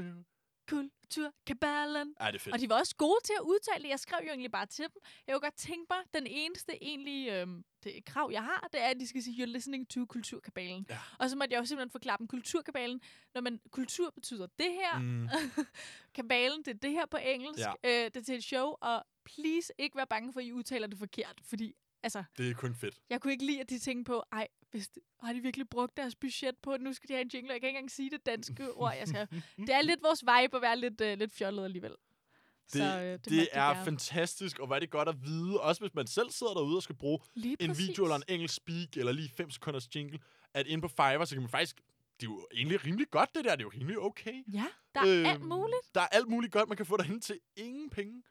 [0.67, 2.15] Kulturkabalen.
[2.19, 2.53] Ej, det er fedt.
[2.53, 3.89] Og de var også gode til at udtale det.
[3.89, 5.01] Jeg skrev jo egentlig bare til dem.
[5.27, 8.87] Jeg kunne godt tænke mig, den eneste egentlig øhm, det krav, jeg har, det er,
[8.87, 10.85] at de skal sige, you're listening to kulturkabalen.
[10.89, 10.97] Ja.
[11.19, 13.01] Og så måtte jeg jo simpelthen forklare dem kulturkabalen.
[13.33, 15.29] Når man, kultur betyder det her, Mm.
[16.19, 17.59] kabalen, det er det her på engelsk.
[17.83, 18.05] Ja.
[18.05, 20.87] Øh, det er til et show, og please ikke være bange for, at I udtaler
[20.87, 22.95] det forkert, fordi Altså, Det er kun fedt.
[23.09, 25.97] jeg kunne ikke lide, at de tænkte på, ej, hvis det, har de virkelig brugt
[25.97, 28.09] deres budget på, at nu skal de have en jingle, jeg kan ikke engang sige
[28.09, 28.93] det danske ord.
[28.99, 29.27] Jeg skal,
[29.57, 31.91] det er lidt vores vibe at være lidt, uh, lidt fjollet alligevel.
[31.91, 33.85] Det, Så, øh, det, det, er gerne.
[33.85, 36.83] fantastisk, og hvad er det godt at vide, også hvis man selv sidder derude og
[36.83, 37.87] skal bruge Lige en præcis.
[37.87, 40.19] video eller en engelsk speak, eller lige 5 sekunders jingle,
[40.53, 41.75] at inde på Fiverr, så kan man faktisk,
[42.19, 44.43] det er jo egentlig rimelig godt det der, det er jo rimelig okay.
[44.53, 45.95] Ja, der er alt Øhm, muligt.
[45.95, 48.23] Der er alt muligt godt, man kan få derhen til ingen penge.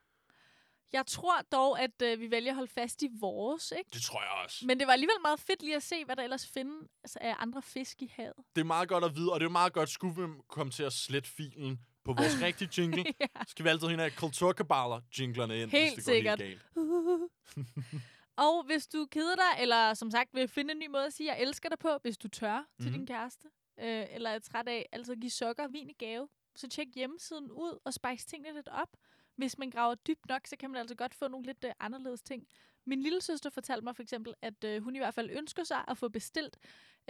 [0.93, 3.91] Jeg tror dog, at øh, vi vælger at holde fast i vores, ikke?
[3.93, 4.67] Det tror jeg også.
[4.67, 7.63] Men det var alligevel meget fedt lige at se, hvad der ellers findes af andre
[7.63, 8.37] fisk i havet.
[8.57, 10.83] Det er meget godt at vide, og det er meget godt, skulle vi komme til
[10.83, 13.27] at slette filen på vores rigtige jingle, ja.
[13.47, 16.41] skal vi altid have kulturkabaler jinglerne ind, Helt hvis det går sikkert.
[16.41, 18.03] helt galt.
[18.37, 21.35] Og hvis du keder dig, eller som sagt vil finde en ny måde at sige,
[21.35, 22.83] jeg elsker dig på, hvis du tør mm-hmm.
[22.85, 22.99] til Mhm.
[22.99, 23.49] din kæreste,
[23.81, 27.51] øh, eller er træt af altså give sokker og vin i gave, så tjek hjemmesiden
[27.51, 28.89] ud og spice tingene lidt op.
[29.37, 32.23] Hvis man graver dybt nok, så kan man altså godt få nogle lidt øh, anderledes
[32.23, 32.47] ting.
[32.87, 35.85] Min lille søster fortalte mig for eksempel, at øh, hun i hvert fald ønsker sig
[35.89, 36.59] at få bestilt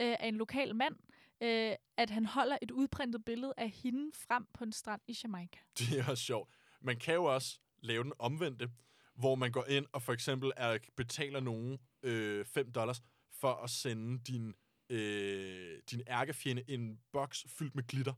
[0.01, 0.95] øh, af en lokal mand,
[1.41, 5.59] øh, at han holder et udprintet billede af hende frem på en strand i Jamaica.
[5.79, 6.51] Det er også sjovt.
[6.81, 8.71] Man kan jo også lave den omvendte,
[9.15, 13.71] hvor man går ind og for eksempel er, betaler nogen øh, 5 dollars for at
[13.71, 14.55] sende din,
[14.91, 18.13] øh, din ærkefjende en boks fyldt med glitter,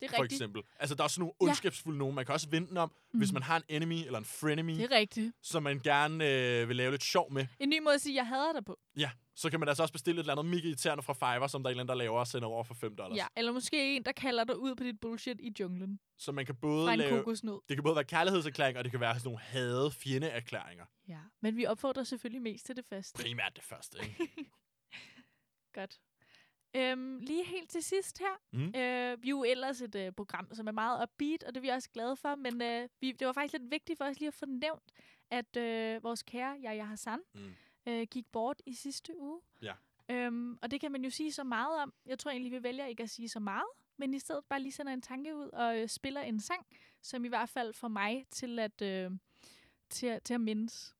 [0.00, 0.38] det er for rigtigt.
[0.40, 0.62] eksempel.
[0.78, 1.46] Altså, der er også nogle Ja.
[1.46, 2.14] ondskabsfulde nogen.
[2.14, 3.18] Man kan også vente den om, mm.
[3.18, 5.32] hvis man har en enemy eller en frenemy, Det er rigtigt.
[5.42, 7.46] som man gerne øh, vil lave lidt sjov med.
[7.58, 8.78] En ny måde at sige, jeg hader dig på.
[8.96, 11.62] Ja, så kan man altså også bestille et eller andet mega irriterende fra Fiverr, som
[11.62, 13.16] der er en eller anden, der laver og sender over for 5 dollars.
[13.16, 16.00] Ja, eller måske en, der kalder dig ud på dit bullshit i junglen.
[16.18, 17.10] Så man kan både lave...
[17.18, 17.60] kokosnød.
[17.68, 20.84] Det kan både være kærlighedserklæringer, og det kan være sådan nogle hade fjendeerklæringer.
[21.08, 21.18] Ja.
[21.42, 23.22] Men vi opfordrer selvfølgelig mest til det første.
[23.22, 24.50] Primært det første, ikke?
[25.74, 26.00] Godt.
[26.74, 28.40] Øhm, lige helt til sidst her.
[28.52, 28.66] Mm.
[28.66, 31.62] Øh, vi er jo ellers et øh, program, som er meget upbeat, og det er
[31.62, 32.34] vi også glade for.
[32.34, 34.92] Men øh, vi, det var faktisk lidt vigtigt for os lige at få nævnt,
[35.30, 37.52] at øh, vores kære Yahya Hassan Mm.
[37.86, 39.40] øh, gik bort i sidste uge.
[39.62, 39.72] Ja.
[40.10, 41.92] Øhm, og det kan man jo sige så meget om.
[42.06, 43.66] Jeg tror egentlig, vi vælger ikke at sige så meget,
[43.96, 46.66] men i stedet bare lige sender en tanke ud og øh, spiller en sang,
[47.02, 49.10] som i hvert fald får mig til at, øh,
[49.90, 50.96] til, til at mindes.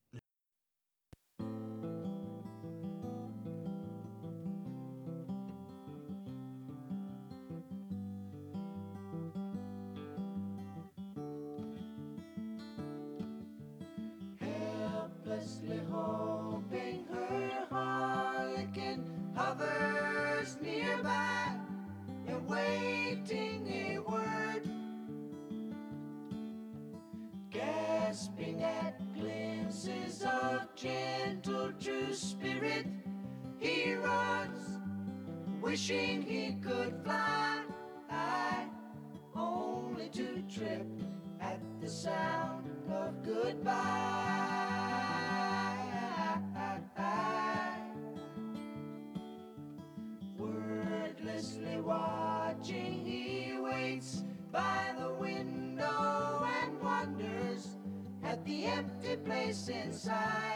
[59.51, 60.50] inside.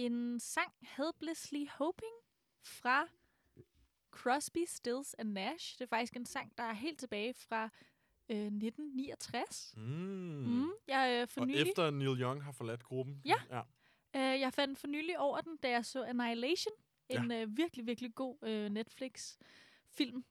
[0.00, 2.12] En sang, Helplessly Hoping,
[2.64, 3.08] fra
[4.10, 5.78] Crosby, Stills and Nash.
[5.78, 7.64] Det er faktisk en sang, der er helt tilbage fra
[8.28, 9.74] øh, 1969.
[9.76, 9.82] Mm.
[9.82, 10.70] Mm.
[10.88, 13.22] Jeg øh, for Og nylig, efter Neil Young har forladt gruppen.
[13.24, 13.36] Ja.
[13.50, 13.62] ja.
[14.16, 16.74] øh, jeg fandt for nylig over den, da jeg så Annihilation.
[17.10, 17.22] Ja.
[17.22, 20.24] En øh, virkelig, virkelig god øh, Netflix-film.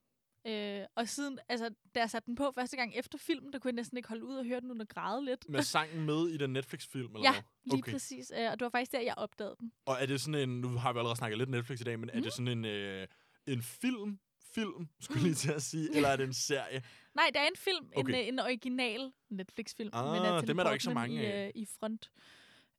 [0.47, 3.69] Øh, og siden, altså, da jeg satte den på første gang efter filmen, der kunne
[3.69, 5.49] jeg næsten ikke holde ud og høre den uden at græde lidt.
[5.49, 7.41] Med sangen med i den Netflix-film, eller Ja, hvad?
[7.65, 7.91] Lige Okay.
[7.91, 8.31] præcis.
[8.39, 9.71] Øh, og det var faktisk der, jeg opdagede den.
[9.85, 12.09] Og er det sådan en, nu har vi allerede snakket lidt Netflix i dag, men
[12.09, 12.23] er Mm.
[12.23, 13.07] det sådan en, øh,
[13.47, 14.19] en film,
[14.53, 16.83] film, skulle lige til at sige, eller er det en serie?
[17.15, 18.13] Nej, der er en film, okay.
[18.13, 19.89] En, øh, en original Netflix-film.
[19.93, 22.11] Ah, Natalie dem er der ikke så mange i, øh, i front.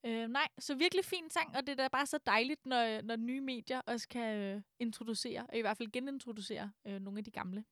[0.06, 3.16] Øh, nej, så virkelig fin sang, og det er da bare så dejligt, når, når
[3.16, 7.30] nye medier også kan øh, introducere, og i hvert fald genintroducere øh, nogle af de
[7.30, 7.64] gamle.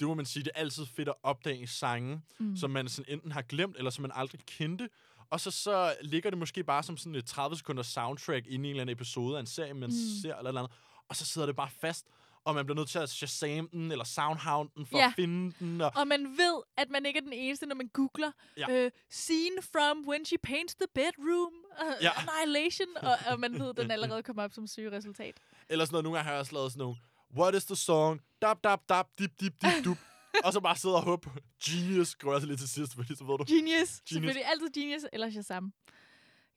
[0.00, 2.56] Det må man sige, det er altid fedt at opdage sange, Mm.
[2.56, 4.88] som man sådan enten har glemt, eller som man aldrig kendte.
[5.30, 8.56] Og så, så ligger det måske bare som sådan et 30 sekunder soundtrack inde i
[8.56, 9.94] en eller anden episode af en serie, man Mm.
[9.96, 10.20] mm.
[10.22, 10.76] ser eller, eller andet.
[11.08, 12.06] Og så sidder det bare fast,
[12.44, 15.06] og man bliver nødt til at Shazam den, eller Soundhound den, for Ja.
[15.06, 15.80] at finde den.
[15.80, 18.70] Og, Og man ved, at man ikke er den eneste, når man googler Ja.
[18.70, 22.10] øh, scene from when she paints the bedroom, uh, Ja.
[22.42, 25.34] annihilation, og, og man ved, den allerede kommer op som søgeresultat.
[25.68, 26.96] eller sådan noget, nogle gange har jeg også lavet sådan nogle,
[27.38, 28.20] what is the song?
[28.42, 29.98] Dab, dab, dab, dip, dip, dip, dup.
[30.44, 31.30] og så bare sidde og håbe
[31.64, 33.44] genius, skriver jeg lige til sidst, fordi så ved du.
[33.48, 33.62] Genius.
[33.64, 34.00] genius.
[34.08, 35.72] Selvfølgelig altid Genius eller Shazam.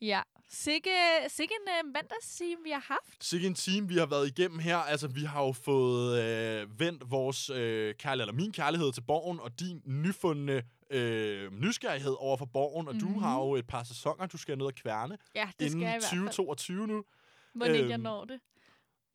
[0.01, 0.21] Ja.
[0.49, 0.89] Sikke,
[1.27, 3.23] sikke en uh, mandagsteam, vi har haft.
[3.23, 4.77] Sikke en team, vi har været igennem her.
[4.77, 9.39] Altså, vi har jo fået øh, vendt vores øh, kærlighed, eller min kærlighed til borgen,
[9.39, 12.87] og din nyfundne øh, nysgerrighed over for borgen.
[12.87, 13.09] Og mm-hmm.
[13.09, 13.15] Mhm.
[13.15, 15.17] du har jo et par sæsoner, du skal ned og kværne.
[15.35, 16.19] Ja, det skal jeg i hvert fald.
[16.27, 17.03] 2022 nu.
[17.55, 18.01] Må ikke jeg Øhm.
[18.03, 18.39] når det.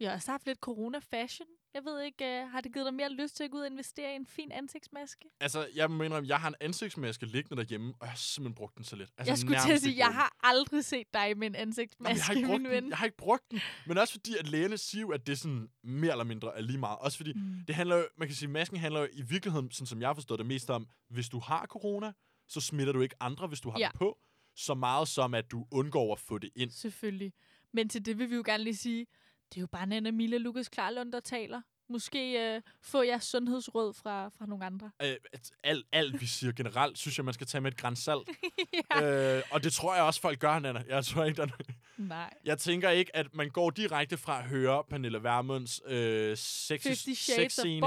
[0.00, 1.48] Vi har også haft lidt corona-fashion.
[1.74, 3.66] Jeg ved ikke, uh, har det givet dig mere lyst til at gå ud og
[3.70, 5.28] investere i en fin ansigtsmaske?
[5.40, 8.76] Altså, jeg mener, at jeg har en ansigtsmaske liggende derhjemme, og jeg har simpelthen brugt
[8.76, 9.10] den så lidt.
[9.18, 10.14] Altså, jeg skulle til at sige, jeg den.
[10.14, 12.70] har aldrig set dig med en Jamen, jeg, ansigtsmaske, har min den.
[12.70, 12.88] ven.
[12.88, 15.68] jeg har ikke brugt den, men også fordi, at lægerne siger jo, at det sådan
[15.84, 16.98] mere eller mindre er lige meget.
[16.98, 17.64] Også fordi, Mm.
[17.66, 20.14] det handler jo, man kan sige, masken handler jo i virkeligheden, sådan som jeg har
[20.14, 22.12] forstået det mest om, hvis du har corona,
[22.48, 23.88] så smitter du ikke andre, hvis du har Ja.
[23.92, 24.18] det på,
[24.56, 26.70] så meget som, at du undgår at få det ind.
[26.70, 27.32] Selvfølgelig.
[27.72, 29.06] Men til det vil vi jo gerne lige sige,
[29.50, 31.60] det er jo bare Nana Mille Lukas Klarlund, der taler.
[31.88, 34.90] Måske uh, få jeres sundhedsråd fra, fra nogle andre.
[35.02, 35.16] Øh,
[35.64, 38.28] alt, alt, vi siger generelt, synes jeg, man skal tage med et græns salt.
[38.94, 39.36] ja.
[39.36, 40.82] øh, og det tror jeg også, folk gør, Nana.
[40.88, 41.46] Jeg, tror ikke, der...
[41.46, 42.34] er Nej.
[42.44, 47.18] jeg tænker ikke, at man går direkte fra at høre Pernille Vermunds øh, sexy, 50
[47.18, 47.86] Shades of sexscene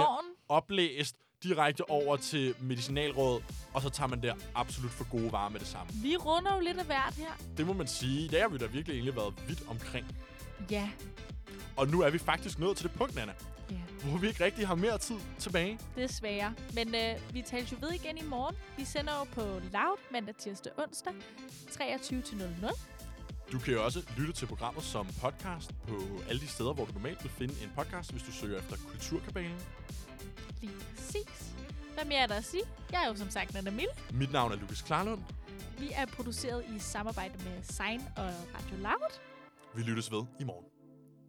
[0.49, 3.41] oplæst direkte over til medicinalråd,
[3.73, 5.93] og så tager man der absolut for gode varer med det samme.
[6.03, 7.31] Vi runder jo lidt af hvert her.
[7.57, 8.29] Det må man sige.
[8.29, 10.05] Det har vi da virkelig egentlig været vidt omkring.
[10.71, 10.89] Ja.
[11.77, 13.33] Og nu er vi faktisk nået til det punkt, Nana,
[13.71, 13.75] ja.
[14.03, 15.79] hvor vi ikke rigtig har mere tid tilbage.
[15.95, 16.53] Desværre.
[16.73, 18.55] Men øh, vi tales jo ved igen i morgen.
[18.77, 19.41] Vi sender jo på
[19.73, 21.13] Loud mandag, tirsdag, onsdag
[21.71, 22.79] 23-00.
[23.51, 26.91] Du kan jo også lytte til programmet som podcast på alle de steder, hvor du
[26.93, 29.59] normalt vil finde en podcast, hvis du søger efter Kulturkabalen.
[30.61, 31.53] Lige præcis.
[31.93, 32.63] Hvad mere er der at sige?
[32.91, 33.91] Jeg er jo som sagt Nana Mille.
[34.11, 35.21] Mit navn er Lukas Klarlund.
[35.79, 39.32] Vi er produceret i samarbejde med Sign og Radio Loud.
[39.75, 40.72] Vi lyttes ved i morgen.